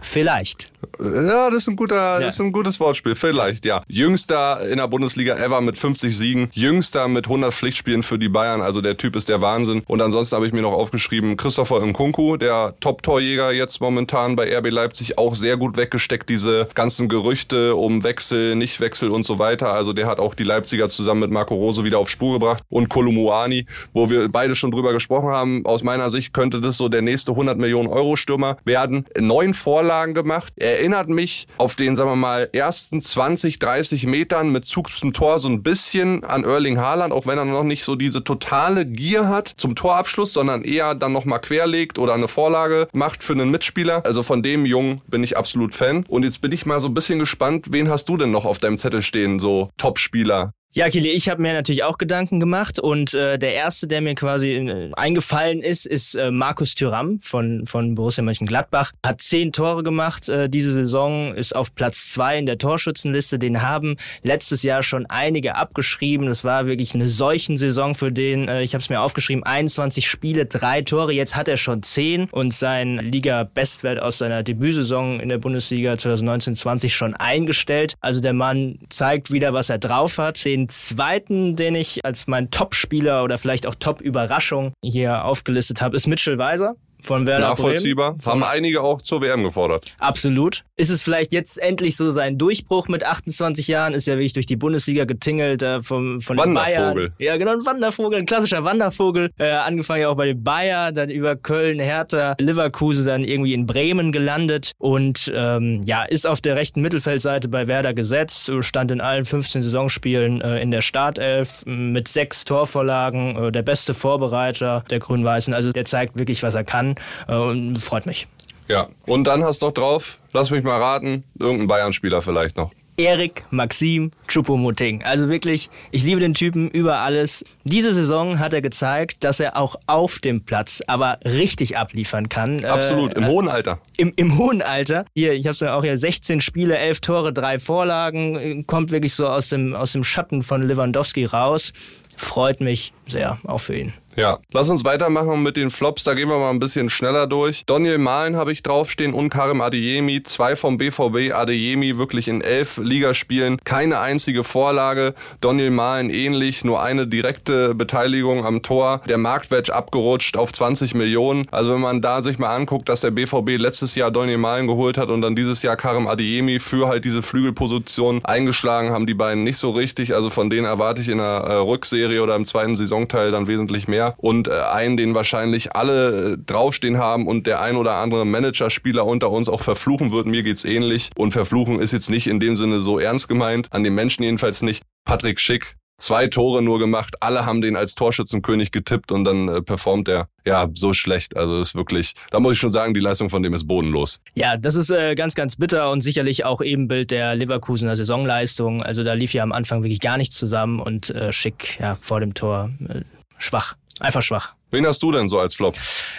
Vielleicht. 0.02 0.72
Ja, 1.00 1.48
das 1.48 1.60
ist 1.60 1.68
ein 1.68 1.76
guter, 1.76 2.20
das 2.20 2.34
ist 2.34 2.40
ein 2.40 2.52
gutes 2.52 2.78
Wortspiel. 2.80 3.14
Vielleicht, 3.14 3.64
ja. 3.64 3.82
Jüngster 3.88 4.68
in 4.68 4.76
der 4.78 4.88
Bundesliga 4.88 5.36
ever 5.36 5.60
mit 5.60 5.78
50 5.78 6.16
Siegen. 6.16 6.48
Jüngster 6.52 7.08
mit 7.08 7.26
100 7.26 7.54
Pflichtspielen 7.54 8.02
für 8.02 8.18
die 8.18 8.28
Bayern. 8.28 8.60
Also 8.60 8.80
der 8.80 8.96
Typ 8.96 9.16
ist 9.16 9.28
der 9.28 9.40
Wahnsinn. 9.40 9.82
Und 9.86 10.02
ansonsten 10.02 10.34
habe 10.36 10.46
ich 10.46 10.52
mir 10.52 10.60
noch 10.62 10.72
aufgeschrieben, 10.72 11.36
Christopher 11.36 11.80
Nkunku, 11.80 12.36
der 12.36 12.74
Top-Torjäger 12.80 13.52
jetzt 13.52 13.80
momentan 13.80 14.36
bei 14.36 14.54
RB 14.56 14.70
Leipzig, 14.70 15.18
auch 15.18 15.34
sehr 15.36 15.56
gut 15.56 15.76
weggesteckt. 15.76 16.28
Diese 16.28 16.68
ganzen 16.74 17.08
Gerüchte 17.08 17.76
um 17.76 18.02
Wechsel, 18.02 18.56
Nichtwechsel 18.56 19.10
und 19.10 19.22
so 19.22 19.38
weiter. 19.38 19.72
Also 19.72 19.92
der 19.92 20.06
hat 20.06 20.18
auch 20.18 20.34
die 20.34 20.44
Leipziger 20.44 20.88
zusammen 20.88 21.20
mit 21.20 21.30
Marco 21.30 21.54
Rose 21.54 21.84
wieder 21.84 21.98
auf 21.98 22.10
Spur 22.10 22.34
gebracht. 22.34 22.62
Und 22.68 22.88
Kolumuani, 22.88 23.66
wo 23.92 24.10
wir 24.10 24.28
beide 24.28 24.56
schon 24.56 24.72
drüber 24.72 24.92
gesprochen 24.92 25.30
haben. 25.30 25.64
Aus 25.64 25.84
meiner 25.84 26.10
Sicht 26.10 26.34
könnte 26.34 26.60
das 26.60 26.76
so 26.76 26.88
der 26.88 27.02
nächste 27.02 27.32
100 27.32 27.56
Millionen 27.56 27.88
Euro 27.88 28.16
Stürmer 28.16 28.56
werden. 28.64 29.06
Neun 29.16 29.54
Vorlagen 29.54 29.91
gemacht. 30.14 30.52
Erinnert 30.56 31.08
mich 31.08 31.46
auf 31.58 31.76
den, 31.76 31.96
sagen 31.96 32.10
wir 32.10 32.16
mal, 32.16 32.48
ersten 32.52 33.00
20, 33.00 33.58
30 33.58 34.06
Metern 34.06 34.50
mit 34.50 34.64
Zug 34.64 34.90
zum 34.90 35.12
Tor 35.12 35.38
so 35.38 35.48
ein 35.48 35.62
bisschen 35.62 36.24
an 36.24 36.44
Erling 36.44 36.78
Haaland, 36.78 37.12
auch 37.12 37.26
wenn 37.26 37.38
er 37.38 37.44
noch 37.44 37.62
nicht 37.62 37.84
so 37.84 37.96
diese 37.96 38.24
totale 38.24 38.86
Gier 38.86 39.28
hat 39.28 39.48
zum 39.56 39.74
Torabschluss, 39.74 40.32
sondern 40.32 40.62
eher 40.62 40.94
dann 40.94 41.12
nochmal 41.12 41.40
querlegt 41.40 41.98
oder 41.98 42.14
eine 42.14 42.28
Vorlage 42.28 42.88
macht 42.92 43.22
für 43.22 43.34
einen 43.34 43.50
Mitspieler. 43.50 44.04
Also 44.04 44.22
von 44.22 44.42
dem 44.42 44.66
Jungen 44.66 45.02
bin 45.06 45.22
ich 45.22 45.36
absolut 45.36 45.74
Fan. 45.74 46.04
Und 46.08 46.24
jetzt 46.24 46.40
bin 46.40 46.52
ich 46.52 46.66
mal 46.66 46.80
so 46.80 46.88
ein 46.88 46.94
bisschen 46.94 47.18
gespannt, 47.18 47.66
wen 47.70 47.88
hast 47.88 48.08
du 48.08 48.16
denn 48.16 48.30
noch 48.30 48.44
auf 48.44 48.58
deinem 48.58 48.78
Zettel 48.78 49.02
stehen, 49.02 49.38
so 49.38 49.70
Top-Spieler? 49.76 50.52
Ja, 50.74 50.88
Kili, 50.88 51.10
ich 51.10 51.28
habe 51.28 51.42
mir 51.42 51.52
natürlich 51.52 51.82
auch 51.82 51.98
Gedanken 51.98 52.40
gemacht 52.40 52.78
und 52.78 53.12
äh, 53.12 53.38
der 53.38 53.52
erste, 53.52 53.86
der 53.86 54.00
mir 54.00 54.14
quasi 54.14 54.52
äh, 54.52 54.90
eingefallen 54.94 55.60
ist, 55.60 55.84
ist 55.84 56.14
äh, 56.14 56.30
Markus 56.30 56.74
Thüram 56.74 57.20
von, 57.20 57.66
von 57.66 57.94
Borussia 57.94 58.24
Mönchengladbach. 58.24 58.92
Hat 59.04 59.20
zehn 59.20 59.52
Tore 59.52 59.82
gemacht 59.82 60.30
äh, 60.30 60.48
diese 60.48 60.72
Saison, 60.72 61.34
ist 61.34 61.54
auf 61.54 61.74
Platz 61.74 62.10
zwei 62.12 62.38
in 62.38 62.46
der 62.46 62.56
Torschützenliste. 62.56 63.38
Den 63.38 63.60
haben 63.60 63.98
letztes 64.22 64.62
Jahr 64.62 64.82
schon 64.82 65.04
einige 65.04 65.56
abgeschrieben. 65.56 66.24
Das 66.24 66.42
war 66.42 66.64
wirklich 66.64 66.94
eine 66.94 67.06
Seuchensaison 67.06 67.94
für 67.94 68.10
den. 68.10 68.48
Äh, 68.48 68.62
ich 68.62 68.72
habe 68.72 68.80
es 68.80 68.88
mir 68.88 69.02
aufgeschrieben, 69.02 69.44
21 69.44 70.08
Spiele, 70.08 70.46
drei 70.46 70.80
Tore. 70.80 71.12
Jetzt 71.12 71.36
hat 71.36 71.48
er 71.48 71.58
schon 71.58 71.82
zehn 71.82 72.30
und 72.30 72.54
sein 72.54 72.96
Liga-Bestwert 72.96 74.00
aus 74.00 74.16
seiner 74.16 74.42
Debütsaison 74.42 75.20
in 75.20 75.28
der 75.28 75.36
Bundesliga 75.36 75.92
2019-20 75.92 76.88
schon 76.88 77.12
eingestellt. 77.12 77.96
Also 78.00 78.22
der 78.22 78.32
Mann 78.32 78.78
zeigt 78.88 79.30
wieder, 79.30 79.52
was 79.52 79.68
er 79.68 79.76
drauf 79.76 80.16
hat. 80.16 80.42
Den 80.46 80.61
zweiten, 80.68 81.56
den 81.56 81.74
ich 81.74 82.04
als 82.04 82.26
mein 82.26 82.50
Top-Spieler 82.50 83.24
oder 83.24 83.38
vielleicht 83.38 83.66
auch 83.66 83.74
Top-Überraschung 83.74 84.72
hier 84.82 85.24
aufgelistet 85.24 85.80
habe, 85.80 85.96
ist 85.96 86.06
Mitchell 86.06 86.38
Weiser. 86.38 86.76
Von 87.02 87.26
Werder 87.26 87.48
Nachvollziehbar. 87.48 88.12
Bremen. 88.12 88.26
Haben 88.26 88.44
einige 88.44 88.80
auch 88.80 89.02
zur 89.02 89.20
WM 89.20 89.42
gefordert. 89.42 89.92
Absolut. 89.98 90.64
Ist 90.82 90.90
es 90.90 91.00
vielleicht 91.00 91.32
jetzt 91.32 91.62
endlich 91.62 91.96
so 91.96 92.10
sein 92.10 92.38
Durchbruch 92.38 92.88
mit 92.88 93.04
28 93.04 93.68
Jahren? 93.68 93.94
Ist 93.94 94.08
ja 94.08 94.14
wirklich 94.14 94.32
durch 94.32 94.46
die 94.46 94.56
Bundesliga 94.56 95.04
getingelt 95.04 95.62
äh, 95.62 95.80
vom, 95.80 96.20
von 96.20 96.36
den 96.36 96.56
Wandervogel. 96.56 97.10
Bayern. 97.10 97.14
Ja, 97.20 97.36
genau, 97.36 97.52
ein 97.52 97.64
Wandervogel, 97.64 98.18
ein 98.18 98.26
klassischer 98.26 98.64
Wandervogel. 98.64 99.30
Äh, 99.38 99.50
angefangen 99.50 100.02
ja 100.02 100.08
auch 100.08 100.16
bei 100.16 100.26
den 100.26 100.42
Bayern, 100.42 100.92
dann 100.92 101.08
über 101.08 101.36
Köln, 101.36 101.78
Hertha, 101.78 102.34
Leverkusen, 102.40 103.06
dann 103.06 103.22
irgendwie 103.22 103.54
in 103.54 103.64
Bremen 103.64 104.10
gelandet 104.10 104.72
und 104.78 105.32
ähm, 105.32 105.82
ja, 105.84 106.02
ist 106.02 106.26
auf 106.26 106.40
der 106.40 106.56
rechten 106.56 106.82
Mittelfeldseite 106.82 107.46
bei 107.46 107.68
Werder 107.68 107.94
gesetzt, 107.94 108.50
stand 108.62 108.90
in 108.90 109.00
allen 109.00 109.24
15 109.24 109.62
Saisonspielen 109.62 110.40
äh, 110.40 110.60
in 110.60 110.72
der 110.72 110.82
Startelf 110.82 111.64
mit 111.64 112.08
sechs 112.08 112.44
Torvorlagen, 112.44 113.36
äh, 113.36 113.52
der 113.52 113.62
beste 113.62 113.94
Vorbereiter 113.94 114.82
der 114.90 114.98
Grün-Weißen. 114.98 115.54
Also 115.54 115.70
der 115.70 115.84
zeigt 115.84 116.18
wirklich, 116.18 116.42
was 116.42 116.56
er 116.56 116.64
kann 116.64 116.96
äh, 117.28 117.36
und 117.36 117.78
freut 117.80 118.04
mich. 118.04 118.26
Ja. 118.72 118.88
Und 119.06 119.24
dann 119.24 119.44
hast 119.44 119.60
du 119.60 119.66
noch 119.66 119.74
drauf, 119.74 120.18
lass 120.32 120.50
mich 120.50 120.64
mal 120.64 120.80
raten, 120.80 121.24
irgendein 121.38 121.66
Bayern-Spieler 121.68 122.22
vielleicht 122.22 122.56
noch. 122.56 122.70
Erik 122.96 123.44
Maxim 123.50 124.10
Choupo-Moting. 124.28 125.02
Also 125.02 125.28
wirklich, 125.28 125.70
ich 125.90 126.02
liebe 126.04 126.20
den 126.20 126.34
Typen 126.34 126.70
über 126.70 126.98
alles. 126.98 127.42
Diese 127.64 127.92
Saison 127.94 128.38
hat 128.38 128.52
er 128.52 128.60
gezeigt, 128.60 129.24
dass 129.24 129.40
er 129.40 129.56
auch 129.56 129.76
auf 129.86 130.18
dem 130.20 130.44
Platz 130.44 130.82
aber 130.86 131.18
richtig 131.24 131.76
abliefern 131.76 132.28
kann. 132.28 132.64
Absolut, 132.64 133.14
Äh, 133.14 133.18
im 133.18 133.26
hohen 133.26 133.48
Alter. 133.48 133.78
im, 133.96 134.12
im 134.16 134.36
hohen 134.38 134.60
Alter. 134.62 135.04
Hier, 135.14 135.32
ich 135.32 135.46
habe 135.46 135.52
es 135.52 135.60
ja 135.60 135.74
auch 135.74 135.82
hier 135.82 135.96
16 135.96 136.40
Spiele, 136.42 136.76
11 136.78 137.00
Tore, 137.00 137.32
3 137.32 137.58
Vorlagen. 137.58 138.36
äh, 138.36 138.62
Kommt 138.62 138.90
wirklich 138.90 139.14
so 139.14 139.26
aus 139.26 139.48
dem, 139.48 139.74
aus 139.74 139.92
dem 139.92 140.04
Schatten 140.04 140.42
von 140.42 140.62
Lewandowski 140.62 141.24
raus. 141.24 141.72
Freut 142.16 142.60
mich 142.60 142.92
sehr, 143.08 143.38
auch 143.44 143.58
für 143.58 143.74
ihn. 143.76 143.92
Ja, 144.16 144.38
lass 144.52 144.68
uns 144.68 144.84
weitermachen 144.84 145.42
mit 145.42 145.56
den 145.56 145.70
Flops. 145.70 146.04
Da 146.04 146.12
gehen 146.14 146.28
wir 146.28 146.38
mal 146.38 146.50
ein 146.50 146.60
bisschen 146.60 146.90
schneller 146.90 147.26
durch. 147.26 147.64
Daniel 147.66 147.96
Mahlen 147.98 148.36
habe 148.36 148.52
ich 148.52 148.62
draufstehen 148.62 149.14
und 149.14 149.30
Karim 149.30 149.62
Adeyemi. 149.62 150.22
Zwei 150.22 150.54
vom 150.54 150.76
BVB. 150.76 151.32
Adeyemi 151.32 151.96
wirklich 151.96 152.28
in 152.28 152.42
elf 152.42 152.76
Ligaspielen. 152.76 153.58
Keine 153.64 154.00
einzige 154.00 154.44
Vorlage. 154.44 155.14
Daniel 155.40 155.70
Mahlen 155.70 156.10
ähnlich. 156.10 156.62
Nur 156.62 156.82
eine 156.82 157.06
direkte 157.06 157.74
Beteiligung 157.74 158.44
am 158.44 158.62
Tor. 158.62 159.00
Der 159.08 159.16
Marktwert 159.16 159.70
abgerutscht 159.70 160.36
auf 160.36 160.52
20 160.52 160.94
Millionen. 160.94 161.46
Also 161.50 161.72
wenn 161.72 161.80
man 161.80 162.02
da 162.02 162.20
sich 162.20 162.38
mal 162.38 162.54
anguckt, 162.54 162.90
dass 162.90 163.00
der 163.00 163.12
BVB 163.12 163.56
letztes 163.56 163.94
Jahr 163.94 164.10
Daniel 164.10 164.38
Mahlen 164.38 164.66
geholt 164.66 164.98
hat 164.98 165.08
und 165.08 165.22
dann 165.22 165.34
dieses 165.34 165.62
Jahr 165.62 165.76
Karim 165.76 166.06
Adeyemi 166.06 166.60
für 166.60 166.88
halt 166.88 167.06
diese 167.06 167.22
Flügelposition 167.22 168.20
eingeschlagen 168.24 168.90
haben 168.90 169.06
die 169.06 169.14
beiden 169.14 169.42
nicht 169.42 169.56
so 169.56 169.70
richtig. 169.70 170.14
Also 170.14 170.28
von 170.28 170.50
denen 170.50 170.66
erwarte 170.66 171.00
ich 171.00 171.08
in 171.08 171.18
der 171.18 171.44
äh, 171.46 171.54
Rückserie 171.54 172.22
oder 172.22 172.36
im 172.36 172.44
zweiten 172.44 172.76
Saisonteil 172.76 173.30
dann 173.30 173.46
wesentlich 173.46 173.88
mehr. 173.88 174.01
Mehr 174.02 174.14
und 174.18 174.48
äh, 174.48 174.52
einen, 174.52 174.96
den 174.96 175.14
wahrscheinlich 175.14 175.74
alle 175.74 176.32
äh, 176.32 176.38
draufstehen 176.44 176.98
haben 176.98 177.26
und 177.26 177.46
der 177.46 177.60
ein 177.60 177.76
oder 177.76 177.94
andere 177.94 178.24
Managerspieler 178.24 179.06
unter 179.06 179.30
uns 179.30 179.48
auch 179.48 179.60
verfluchen 179.60 180.10
wird. 180.10 180.26
Mir 180.26 180.42
geht's 180.42 180.64
ähnlich. 180.64 181.10
Und 181.16 181.32
verfluchen 181.32 181.78
ist 181.78 181.92
jetzt 181.92 182.10
nicht 182.10 182.26
in 182.26 182.40
dem 182.40 182.56
Sinne 182.56 182.80
so 182.80 182.98
ernst 182.98 183.28
gemeint, 183.28 183.68
an 183.70 183.84
den 183.84 183.94
Menschen 183.94 184.22
jedenfalls 184.22 184.62
nicht. 184.62 184.82
Patrick 185.04 185.40
Schick 185.40 185.76
zwei 185.98 186.26
Tore 186.26 186.62
nur 186.62 186.78
gemacht. 186.78 187.14
Alle 187.20 187.46
haben 187.46 187.60
den 187.60 187.76
als 187.76 187.94
Torschützenkönig 187.94 188.72
getippt 188.72 189.12
und 189.12 189.24
dann 189.24 189.48
äh, 189.48 189.62
performt 189.62 190.08
er 190.08 190.28
ja 190.44 190.68
so 190.74 190.92
schlecht. 190.92 191.36
Also 191.36 191.60
ist 191.60 191.74
wirklich, 191.74 192.14
da 192.30 192.40
muss 192.40 192.54
ich 192.54 192.58
schon 192.58 192.72
sagen, 192.72 192.92
die 192.92 193.00
Leistung 193.00 193.30
von 193.30 193.42
dem 193.42 193.54
ist 193.54 193.68
bodenlos. 193.68 194.20
Ja, 194.34 194.56
das 194.56 194.74
ist 194.74 194.90
äh, 194.90 195.14
ganz, 195.14 195.34
ganz 195.34 195.56
bitter 195.56 195.90
und 195.90 196.00
sicherlich 196.00 196.44
auch 196.44 196.60
Ebenbild 196.60 197.12
der 197.12 197.36
Leverkusener 197.36 197.94
Saisonleistung. 197.94 198.82
Also 198.82 199.04
da 199.04 199.14
lief 199.14 199.32
ja 199.32 199.44
am 199.44 199.52
Anfang 199.52 199.82
wirklich 199.82 200.00
gar 200.00 200.16
nichts 200.16 200.36
zusammen 200.36 200.80
und 200.80 201.10
äh, 201.10 201.32
Schick 201.32 201.78
ja 201.78 201.94
vor 201.94 202.18
dem 202.18 202.34
Tor 202.34 202.70
äh, 202.88 203.02
schwach. 203.42 203.76
Einfach 204.00 204.22
schwach. 204.22 204.54
Wen 204.72 204.86
hast 204.86 205.02
du 205.02 205.12
denn 205.12 205.28
so 205.28 205.38
als 205.38 205.54
Flop? 205.54 205.74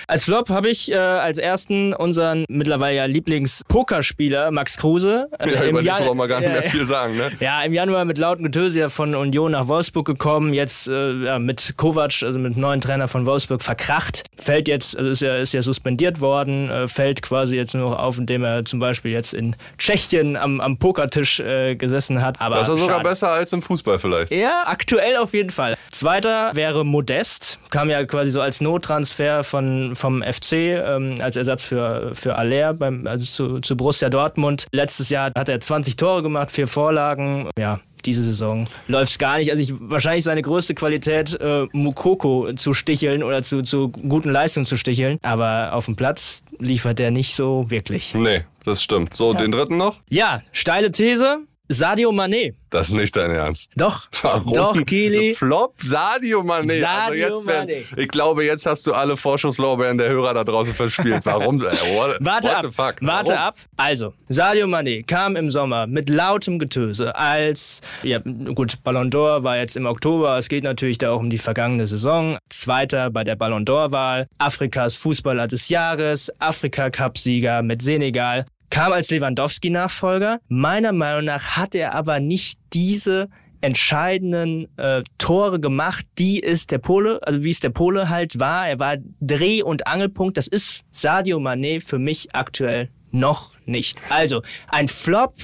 Als 0.08 0.26
Flop 0.26 0.50
habe 0.50 0.70
ich 0.70 0.92
äh, 0.92 0.96
als 0.96 1.40
ersten 1.40 1.94
unseren 1.94 2.46
mittlerweile 2.50 2.96
ja 2.98 3.06
Lieblings-Pokerspieler 3.06 4.52
Max 4.52 4.78
Kruse. 4.78 5.28
Ja, 5.44 5.62
Im 5.64 5.70
über 5.72 5.82
den 5.84 5.92
brauchen 6.06 6.18
wir 6.18 6.28
gar 6.28 6.40
nicht 6.40 6.48
Ja, 6.48 6.54
mehr 6.54 6.64
viel 6.64 6.86
sagen, 6.86 7.18
ne? 7.18 7.32
Ja, 7.40 7.62
im 7.64 7.74
Januar 7.74 8.06
mit 8.06 8.18
lauten 8.18 8.44
Getöse 8.44 8.80
ja 8.80 8.90
von 8.90 9.14
Union 9.14 9.52
nach 9.52 9.68
Wolfsburg 9.68 10.06
gekommen, 10.06 10.54
jetzt 10.54 10.88
äh, 10.88 11.14
ja, 11.26 11.38
mit 11.40 11.74
Kovac, 11.78 12.24
also 12.24 12.40
mit 12.40 12.56
dem 12.56 12.62
neuen 12.62 12.80
Trainer 12.82 13.08
von 13.08 13.26
Wolfsburg, 13.26 13.62
verkracht. 13.62 14.24
Fällt 14.40 14.68
jetzt, 14.68 14.98
also 14.98 15.10
ist 15.10 15.22
ja, 15.22 15.38
ist 15.38 15.54
ja 15.54 15.62
suspendiert 15.62 16.22
worden, 16.22 16.70
äh, 16.70 16.88
fällt 16.88 17.22
quasi 17.22 17.56
jetzt 17.56 17.74
nur 17.74 17.90
noch 17.90 17.98
auf, 18.00 18.18
indem 18.18 18.44
er 18.44 18.64
zum 18.66 18.80
Beispiel 18.80 19.12
jetzt 19.12 19.34
in 19.34 19.56
Tschechien 19.78 20.38
am, 20.38 20.62
am 20.62 20.78
Pokertisch 20.78 21.40
äh, 21.40 21.76
gesessen 21.76 22.22
hat. 22.22 22.40
Aber 22.40 22.56
Das 22.58 22.70
ist 22.70 22.80
sogar 22.80 22.98
schade. 22.98 23.10
besser 23.10 23.30
als 23.32 23.52
im 23.54 23.62
Fußball 23.62 24.00
vielleicht. 24.00 24.32
Ja, 24.32 24.64
aktuell 24.66 25.18
auf 25.18 25.34
jeden 25.34 25.50
Fall. 25.50 25.76
Zweiter 25.92 26.52
wäre 26.54 26.86
Modest, 26.86 27.60
kam 27.70 27.90
ja 27.90 28.04
quasi 28.06 28.32
so 28.32 28.42
als 28.44 28.62
Nottransfer 28.62 29.44
von, 29.44 29.96
vom 29.96 30.22
FC, 30.22 30.54
ähm, 30.54 31.18
als 31.20 31.36
Ersatz 31.36 31.64
für, 31.64 32.12
für 32.14 32.36
Aller, 32.36 32.74
beim, 32.74 33.08
also 33.08 33.26
zu, 33.26 33.60
zu 33.60 33.76
Borussia 33.76 34.10
Dortmund. 34.10 34.68
Letztes 34.72 35.10
Jahr 35.10 35.32
hat 35.36 35.50
er 35.50 35.60
20 35.60 35.96
Tore 35.96 36.24
gemacht, 36.24 36.52
vier 36.52 36.68
Vorlagen. 36.68 37.50
Ja, 37.58 37.80
diese 38.06 38.24
Saison 38.24 38.68
läuft's 38.88 39.18
gar 39.18 39.38
nicht. 39.38 39.50
Also 39.50 39.62
ich, 39.62 39.74
wahrscheinlich 39.80 40.24
seine 40.24 40.42
größte 40.42 40.76
Qualität, 40.76 41.40
äh, 41.40 41.66
Mukoko 41.72 42.54
zu 42.54 42.74
sticheln 42.74 43.24
oder 43.24 43.42
zu, 43.42 43.62
zu 43.62 43.90
guten 43.90 44.30
Leistungen 44.30 44.66
zu 44.66 44.78
sticheln. 44.78 45.18
Aber 45.22 45.74
auf 45.74 45.86
dem 45.86 45.96
Platz 45.96 46.44
liefert 46.60 47.00
er 47.00 47.12
nicht 47.12 47.36
so 47.36 47.70
wirklich. 47.70 48.14
Nee, 48.14 48.44
das 48.66 48.84
stimmt. 48.84 49.16
So, 49.16 49.34
den 49.34 49.52
dritten 49.52 49.78
noch? 49.78 50.00
Ja, 50.10 50.42
steile 50.52 50.92
These. 50.92 51.40
Sadio 51.74 52.12
Mané. 52.12 52.54
Das 52.70 52.88
ist 52.90 52.94
nicht 52.96 53.16
dein 53.16 53.30
Ernst. 53.32 53.72
Doch. 53.76 54.08
Warum? 54.24 54.54
Doch, 54.54 54.86
Kili. 54.86 55.34
Flop 55.36 55.76
Sadio 55.82 56.42
Mané. 56.42 56.80
Sadio 56.80 57.26
also 57.28 57.36
jetzt 57.36 57.48
werden- 57.48 57.70
Mané. 57.70 57.84
Ich 58.00 58.08
glaube, 58.08 58.46
jetzt 58.46 58.66
hast 58.66 58.88
du 58.88 58.94
alle 58.94 59.16
Vorschusslorbeeren 59.18 59.98
der 59.98 60.10
Hörer 60.10 60.34
da 60.34 60.44
draußen 60.44 60.74
verspielt. 60.74 61.22
Warum? 61.26 61.60
Äh, 61.62 61.66
what, 61.96 62.18
Warte 62.20 62.48
what 62.48 62.56
ab, 62.56 62.66
warte 63.02 63.32
Warum? 63.34 63.44
ab. 63.44 63.56
Also, 63.78 64.14
Sadio 64.30 64.66
Mané 64.68 65.06
kam 65.06 65.36
im 65.36 65.52
Sommer 65.52 65.86
mit 65.88 66.10
lautem 66.10 66.58
Getöse 66.58 67.16
als, 67.16 67.82
ja 68.02 68.20
gut, 68.20 68.84
Ballon 68.84 69.12
d'Or 69.12 69.44
war 69.44 69.58
jetzt 69.58 69.76
im 69.78 69.86
Oktober, 69.86 70.38
es 70.38 70.50
geht 70.50 70.64
natürlich 70.64 70.98
da 70.98 71.12
auch 71.12 71.20
um 71.20 71.30
die 71.30 71.38
vergangene 71.38 71.86
Saison. 71.86 72.38
Zweiter 72.50 73.10
bei 73.12 73.24
der 73.24 73.36
Ballon 73.36 73.66
d'Or-Wahl, 73.66 74.28
Afrikas 74.40 74.96
Fußballer 74.96 75.48
des 75.48 75.70
Jahres, 75.70 76.32
Afrika-Cup-Sieger 76.40 77.62
mit 77.62 77.82
Senegal, 77.82 78.46
kam 78.74 78.92
als 78.92 79.12
Lewandowski-Nachfolger. 79.12 80.40
Meiner 80.48 80.94
Meinung 80.94 81.26
nach 81.26 81.58
hat 81.58 81.76
er 81.76 81.94
aber 81.94 82.20
nicht 82.20 82.60
diese 82.74 83.30
entscheidenden 83.62 84.68
äh, 84.80 85.04
Tore 85.20 85.60
gemacht, 85.60 86.08
die 86.18 86.42
es 86.42 86.66
der 86.66 86.80
Pole, 86.80 87.20
also 87.22 87.44
wie 87.44 87.52
es 87.52 87.60
der 87.60 87.70
Pole 87.70 88.10
halt 88.10 88.40
war. 88.40 88.68
Er 88.68 88.80
war 88.80 88.98
Dreh- 89.22 89.62
und 89.62 89.86
Angelpunkt. 89.86 90.38
Das 90.38 90.48
ist 90.48 90.82
Sadio 90.92 91.38
Mané 91.38 91.86
für 91.86 92.00
mich 92.00 92.34
aktuell 92.34 92.90
noch 93.12 93.52
nicht. 93.68 94.02
Also 94.10 94.42
ein 94.70 94.88
Flop 94.88 95.36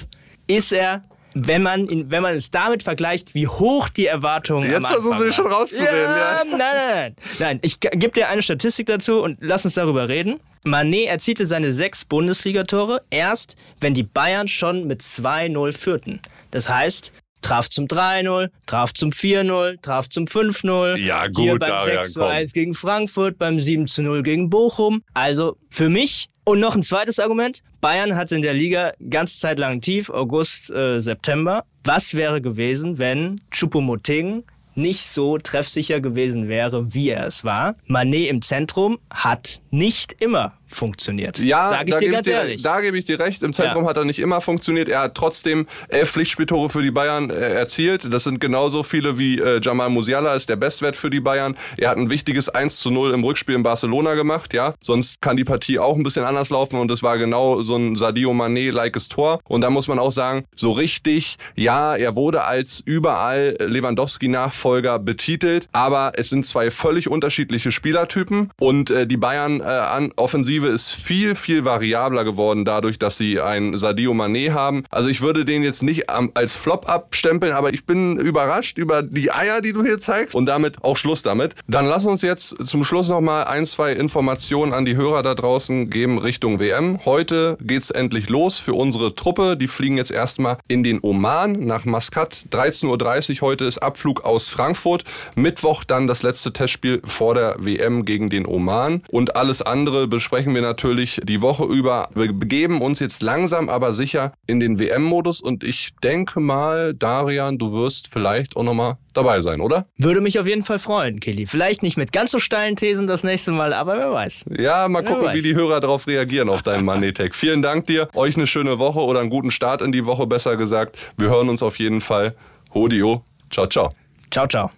ist 0.48 0.72
er, 0.74 1.04
wenn 1.34 1.62
man, 1.62 1.88
ihn, 1.88 2.12
wenn 2.12 2.24
man 2.24 2.36
es 2.36 2.52
damit 2.52 2.84
vergleicht, 2.84 3.36
wie 3.36 3.48
hoch 3.48 3.90
die 3.90 4.08
Erwartungen 4.08 4.70
Jetzt 4.70 4.86
Anfang 4.86 5.24
dich 5.24 5.36
schon 5.36 5.48
rauszureden, 5.48 5.98
ja. 5.98 6.44
Nein, 6.44 6.58
nein, 6.58 6.60
nein. 6.60 7.16
Nein, 7.40 7.60
ich 7.62 7.80
gebe 7.80 8.12
dir 8.12 8.30
eine 8.30 8.42
Statistik 8.42 8.88
dazu 8.88 9.20
und 9.22 9.38
lass 9.42 9.66
uns 9.66 9.76
darüber 9.76 10.08
reden. 10.08 10.40
Mané 10.66 11.06
erzielte 11.06 11.46
seine 11.46 11.72
sechs 11.72 12.04
Bundesligatore 12.04 13.02
erst, 13.10 13.56
wenn 13.80 13.94
die 13.94 14.04
Bayern 14.04 14.48
schon 14.48 14.88
mit 14.88 15.02
2-0 15.02 15.72
führten. 15.72 16.20
Das 16.52 16.70
heißt, 16.70 17.14
traf 17.42 17.70
zum 17.70 17.86
3-0, 17.86 18.50
traf 18.66 18.94
zum 18.94 19.12
4-0, 19.12 19.82
traf 19.82 20.10
zum 20.10 20.26
5-0. 20.26 20.98
Ja, 21.00 21.28
gut, 21.28 21.38
Hier 21.38 21.60
beim 21.60 21.70
Darian, 21.70 22.00
6-1 22.00 22.54
gegen 22.54 22.74
Frankfurt, 22.74 23.38
beim 23.38 23.58
7-0 23.58 24.22
gegen 24.24 24.50
Bochum. 24.50 25.02
Also 25.14 25.58
für 25.70 25.90
mich 25.90 26.28
und 26.50 26.60
noch 26.60 26.76
ein 26.76 26.82
zweites 26.82 27.20
Argument. 27.20 27.62
Bayern 27.80 28.16
hatte 28.16 28.36
in 28.36 28.42
der 28.42 28.56
Liga 28.56 28.94
ganz 29.08 29.40
Zeit 29.40 29.60
lang 29.60 29.82
tief, 29.82 30.10
August, 30.10 30.72
äh, 30.72 31.00
September. 31.00 31.64
Was 31.84 32.16
wäre 32.16 32.42
gewesen, 32.42 32.98
wenn 32.98 33.40
Choupo-Moting 33.52 34.44
nicht 34.74 35.02
so 35.02 35.38
treffsicher 35.38 36.00
gewesen 36.00 36.48
wäre, 36.48 36.92
wie 36.96 37.10
er 37.10 37.28
es 37.28 37.44
war? 37.44 37.76
Mané 37.88 38.30
im 38.30 38.42
Zentrum 38.42 38.98
hat 39.12 39.62
nicht 39.70 40.14
immer 40.20 40.54
funktioniert. 40.70 41.40
Ja, 41.40 41.70
sag 41.70 41.88
ich 41.88 41.94
da 41.94 42.00
dir 42.00 42.12
ganz 42.12 42.26
dir, 42.28 42.34
ehrlich. 42.34 42.62
Da 42.62 42.82
gebe 42.82 42.98
ich 42.98 43.06
dir 43.06 43.20
recht. 43.20 43.44
Im 43.44 43.54
Zentrum 43.54 43.84
Ja. 43.84 43.90
hat 43.90 43.98
er 43.98 44.06
nicht 44.06 44.20
immer 44.20 44.42
funktioniert. 44.42 44.90
Er 44.90 45.02
hat 45.02 45.16
trotzdem 45.16 45.68
elf 45.90 46.12
Pflichtspieltore 46.12 46.70
für 46.70 46.82
die 46.82 46.92
Bayern 46.92 47.30
äh, 47.30 47.34
erzielt. 47.34 48.12
Das 48.14 48.24
sind 48.24 48.40
genauso 48.40 48.84
viele 48.84 49.18
wie 49.18 49.40
äh, 49.40 49.60
Jamal 49.62 49.90
Musiala 49.90 50.34
ist 50.36 50.50
der 50.50 50.56
Bestwert 50.56 50.96
für 50.96 51.10
die 51.10 51.20
Bayern. 51.20 51.56
Er 51.78 51.90
hat 51.90 51.98
ein 51.98 52.10
wichtiges 52.10 52.50
1 52.50 52.80
zu 52.80 52.92
0 52.92 53.12
im 53.12 53.24
Rückspiel 53.24 53.56
in 53.56 53.64
Barcelona 53.64 54.14
gemacht. 54.16 54.54
Ja, 54.54 54.74
sonst 54.82 55.22
kann 55.22 55.38
die 55.38 55.44
Partie 55.44 55.80
auch 55.80 55.96
ein 55.96 56.04
bisschen 56.04 56.24
anders 56.26 56.50
laufen 56.50 56.80
und 56.80 56.90
das 56.90 57.04
war 57.04 57.18
genau 57.18 57.62
so 57.62 57.76
ein 57.76 57.96
Sadio 57.96 58.32
Mané-likes 58.32 59.10
Tor. 59.10 59.40
Und 59.48 59.62
da 59.62 59.70
muss 59.70 59.88
man 59.88 60.00
auch 60.00 60.12
sagen, 60.12 60.46
so 60.56 60.72
richtig, 60.72 61.38
ja, 61.56 61.96
er 61.96 62.16
wurde 62.16 62.44
als 62.44 62.82
überall 62.86 63.56
Lewandowski-Nachfolger 63.60 65.00
betitelt, 65.00 65.68
aber 65.72 66.14
es 66.16 66.30
sind 66.30 66.46
zwei 66.46 66.72
völlig 66.72 67.08
unterschiedliche 67.10 67.72
Spielertypen 67.72 68.52
und 68.60 68.90
äh, 68.92 69.08
die 69.08 69.18
Bayern 69.18 69.62
äh, 69.62 69.64
an 69.64 70.12
Offensive 70.60 70.68
ist 70.68 70.92
viel, 70.92 71.36
viel 71.36 71.66
variabler 71.66 72.24
geworden 72.24 72.66
dadurch, 72.66 73.00
dass 73.00 73.18
sie 73.18 73.40
ein 73.40 73.78
Sadio 73.78 74.14
Mané 74.14 74.52
haben. 74.52 74.84
Also 74.90 75.10
ich 75.10 75.22
würde 75.22 75.46
den 75.46 75.64
jetzt 75.64 75.84
nicht 75.84 76.10
als 76.10 76.54
Flop 76.56 76.90
abstempeln, 76.90 77.54
aber 77.54 77.74
ich 77.74 77.86
bin 77.86 78.18
überrascht 78.18 78.78
über 78.78 79.04
die 79.04 79.32
Eier, 79.32 79.62
die 79.62 79.74
du 79.74 79.84
hier 79.84 80.00
zeigst 80.00 80.36
und 80.36 80.46
damit 80.46 80.84
auch 80.84 80.98
Schluss 80.98 81.24
damit. 81.24 81.56
Dann 81.68 81.86
lass 81.86 82.06
uns 82.06 82.22
jetzt 82.22 82.56
zum 82.66 82.84
Schluss 82.84 83.10
noch 83.10 83.22
mal 83.22 83.44
ein, 83.44 83.66
zwei 83.66 83.94
Informationen 83.94 84.74
an 84.74 84.86
die 84.86 84.96
Hörer 84.96 85.24
da 85.24 85.36
draußen 85.36 85.90
geben 85.90 86.18
Richtung 86.18 86.60
WM. 86.60 87.00
Heute 87.06 87.58
geht's 87.62 87.90
endlich 87.92 88.30
los 88.30 88.60
für 88.60 88.74
unsere 88.74 89.16
Truppe. 89.16 89.56
Die 89.58 89.68
fliegen 89.68 89.98
jetzt 89.98 90.12
erstmal 90.12 90.58
in 90.68 90.84
den 90.84 91.00
Oman 91.02 91.66
nach 91.66 91.86
Maskat. 91.86 92.46
13.30 92.52 93.42
Uhr 93.42 93.48
heute 93.48 93.66
ist 93.66 93.78
Abflug 93.78 94.26
aus 94.26 94.48
Frankfurt. 94.48 95.04
Mittwoch 95.36 95.84
dann 95.84 96.08
das 96.08 96.24
letzte 96.24 96.52
Testspiel 96.52 97.02
vor 97.06 97.36
der 97.36 97.56
WM 97.60 98.06
gegen 98.06 98.30
den 98.30 98.46
Oman. 98.46 99.04
Und 99.10 99.36
alles 99.36 99.62
andere 99.62 100.08
besprechen 100.08 100.49
wir 100.54 100.62
natürlich 100.62 101.20
die 101.24 101.42
Woche 101.42 101.64
über. 101.66 102.10
Wir 102.16 102.32
begeben 102.34 102.82
uns 102.82 103.00
jetzt 103.00 103.22
langsam, 103.22 103.70
aber 103.70 103.94
sicher 103.94 104.34
in 104.48 104.60
den 104.60 104.80
WM-Modus. 104.80 105.42
Und 105.42 105.64
ich 105.64 105.90
denke 106.04 106.40
mal, 106.40 106.94
Darian, 106.94 107.58
du 107.58 107.72
wirst 107.74 108.10
vielleicht 108.12 108.56
auch 108.56 108.64
nochmal 108.64 108.98
dabei 109.14 109.42
sein, 109.42 109.62
oder? 109.62 109.86
Würde 109.98 110.22
mich 110.22 110.40
auf 110.40 110.48
jeden 110.48 110.62
Fall 110.62 110.80
freuen, 110.80 111.20
Kelly. 111.20 111.46
Vielleicht 111.46 111.84
nicht 111.84 111.98
mit 111.98 112.12
ganz 112.12 112.32
so 112.32 112.40
steilen 112.40 112.76
Thesen 112.76 113.08
das 113.08 113.24
nächste 113.24 113.52
Mal, 113.52 113.74
aber 113.74 113.98
wer 113.98 114.12
weiß. 114.12 114.46
Ja, 114.58 114.88
mal 114.88 115.04
Wer 115.04 115.12
gucken, 115.12 115.26
weiß. 115.28 115.36
wie 115.36 115.42
die 115.42 115.56
Hörer 115.56 115.80
darauf 115.80 116.08
reagieren 116.08 116.50
auf 116.50 116.64
deinen 116.64 116.86
Moneytech. 116.86 117.34
Vielen 117.34 117.62
Dank 117.62 117.88
dir. 117.88 118.10
Euch 118.16 118.36
eine 118.38 118.48
schöne 118.48 118.80
Woche 118.80 119.00
oder 119.00 119.20
einen 119.20 119.30
guten 119.30 119.52
Start 119.52 119.82
in 119.82 119.92
die 119.92 120.06
Woche, 120.06 120.28
besser 120.28 120.58
gesagt. 120.58 120.98
Wir 121.18 121.30
hören 121.30 121.50
uns 121.50 121.64
auf 121.64 121.80
jeden 121.80 122.02
Fall. 122.02 122.36
Hodio. 122.74 123.24
Ciao, 123.50 123.66
ciao. 123.68 123.90
Ciao, 124.32 124.48
ciao. 124.48 124.70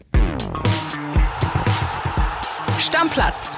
Stammplatz. 2.80 3.58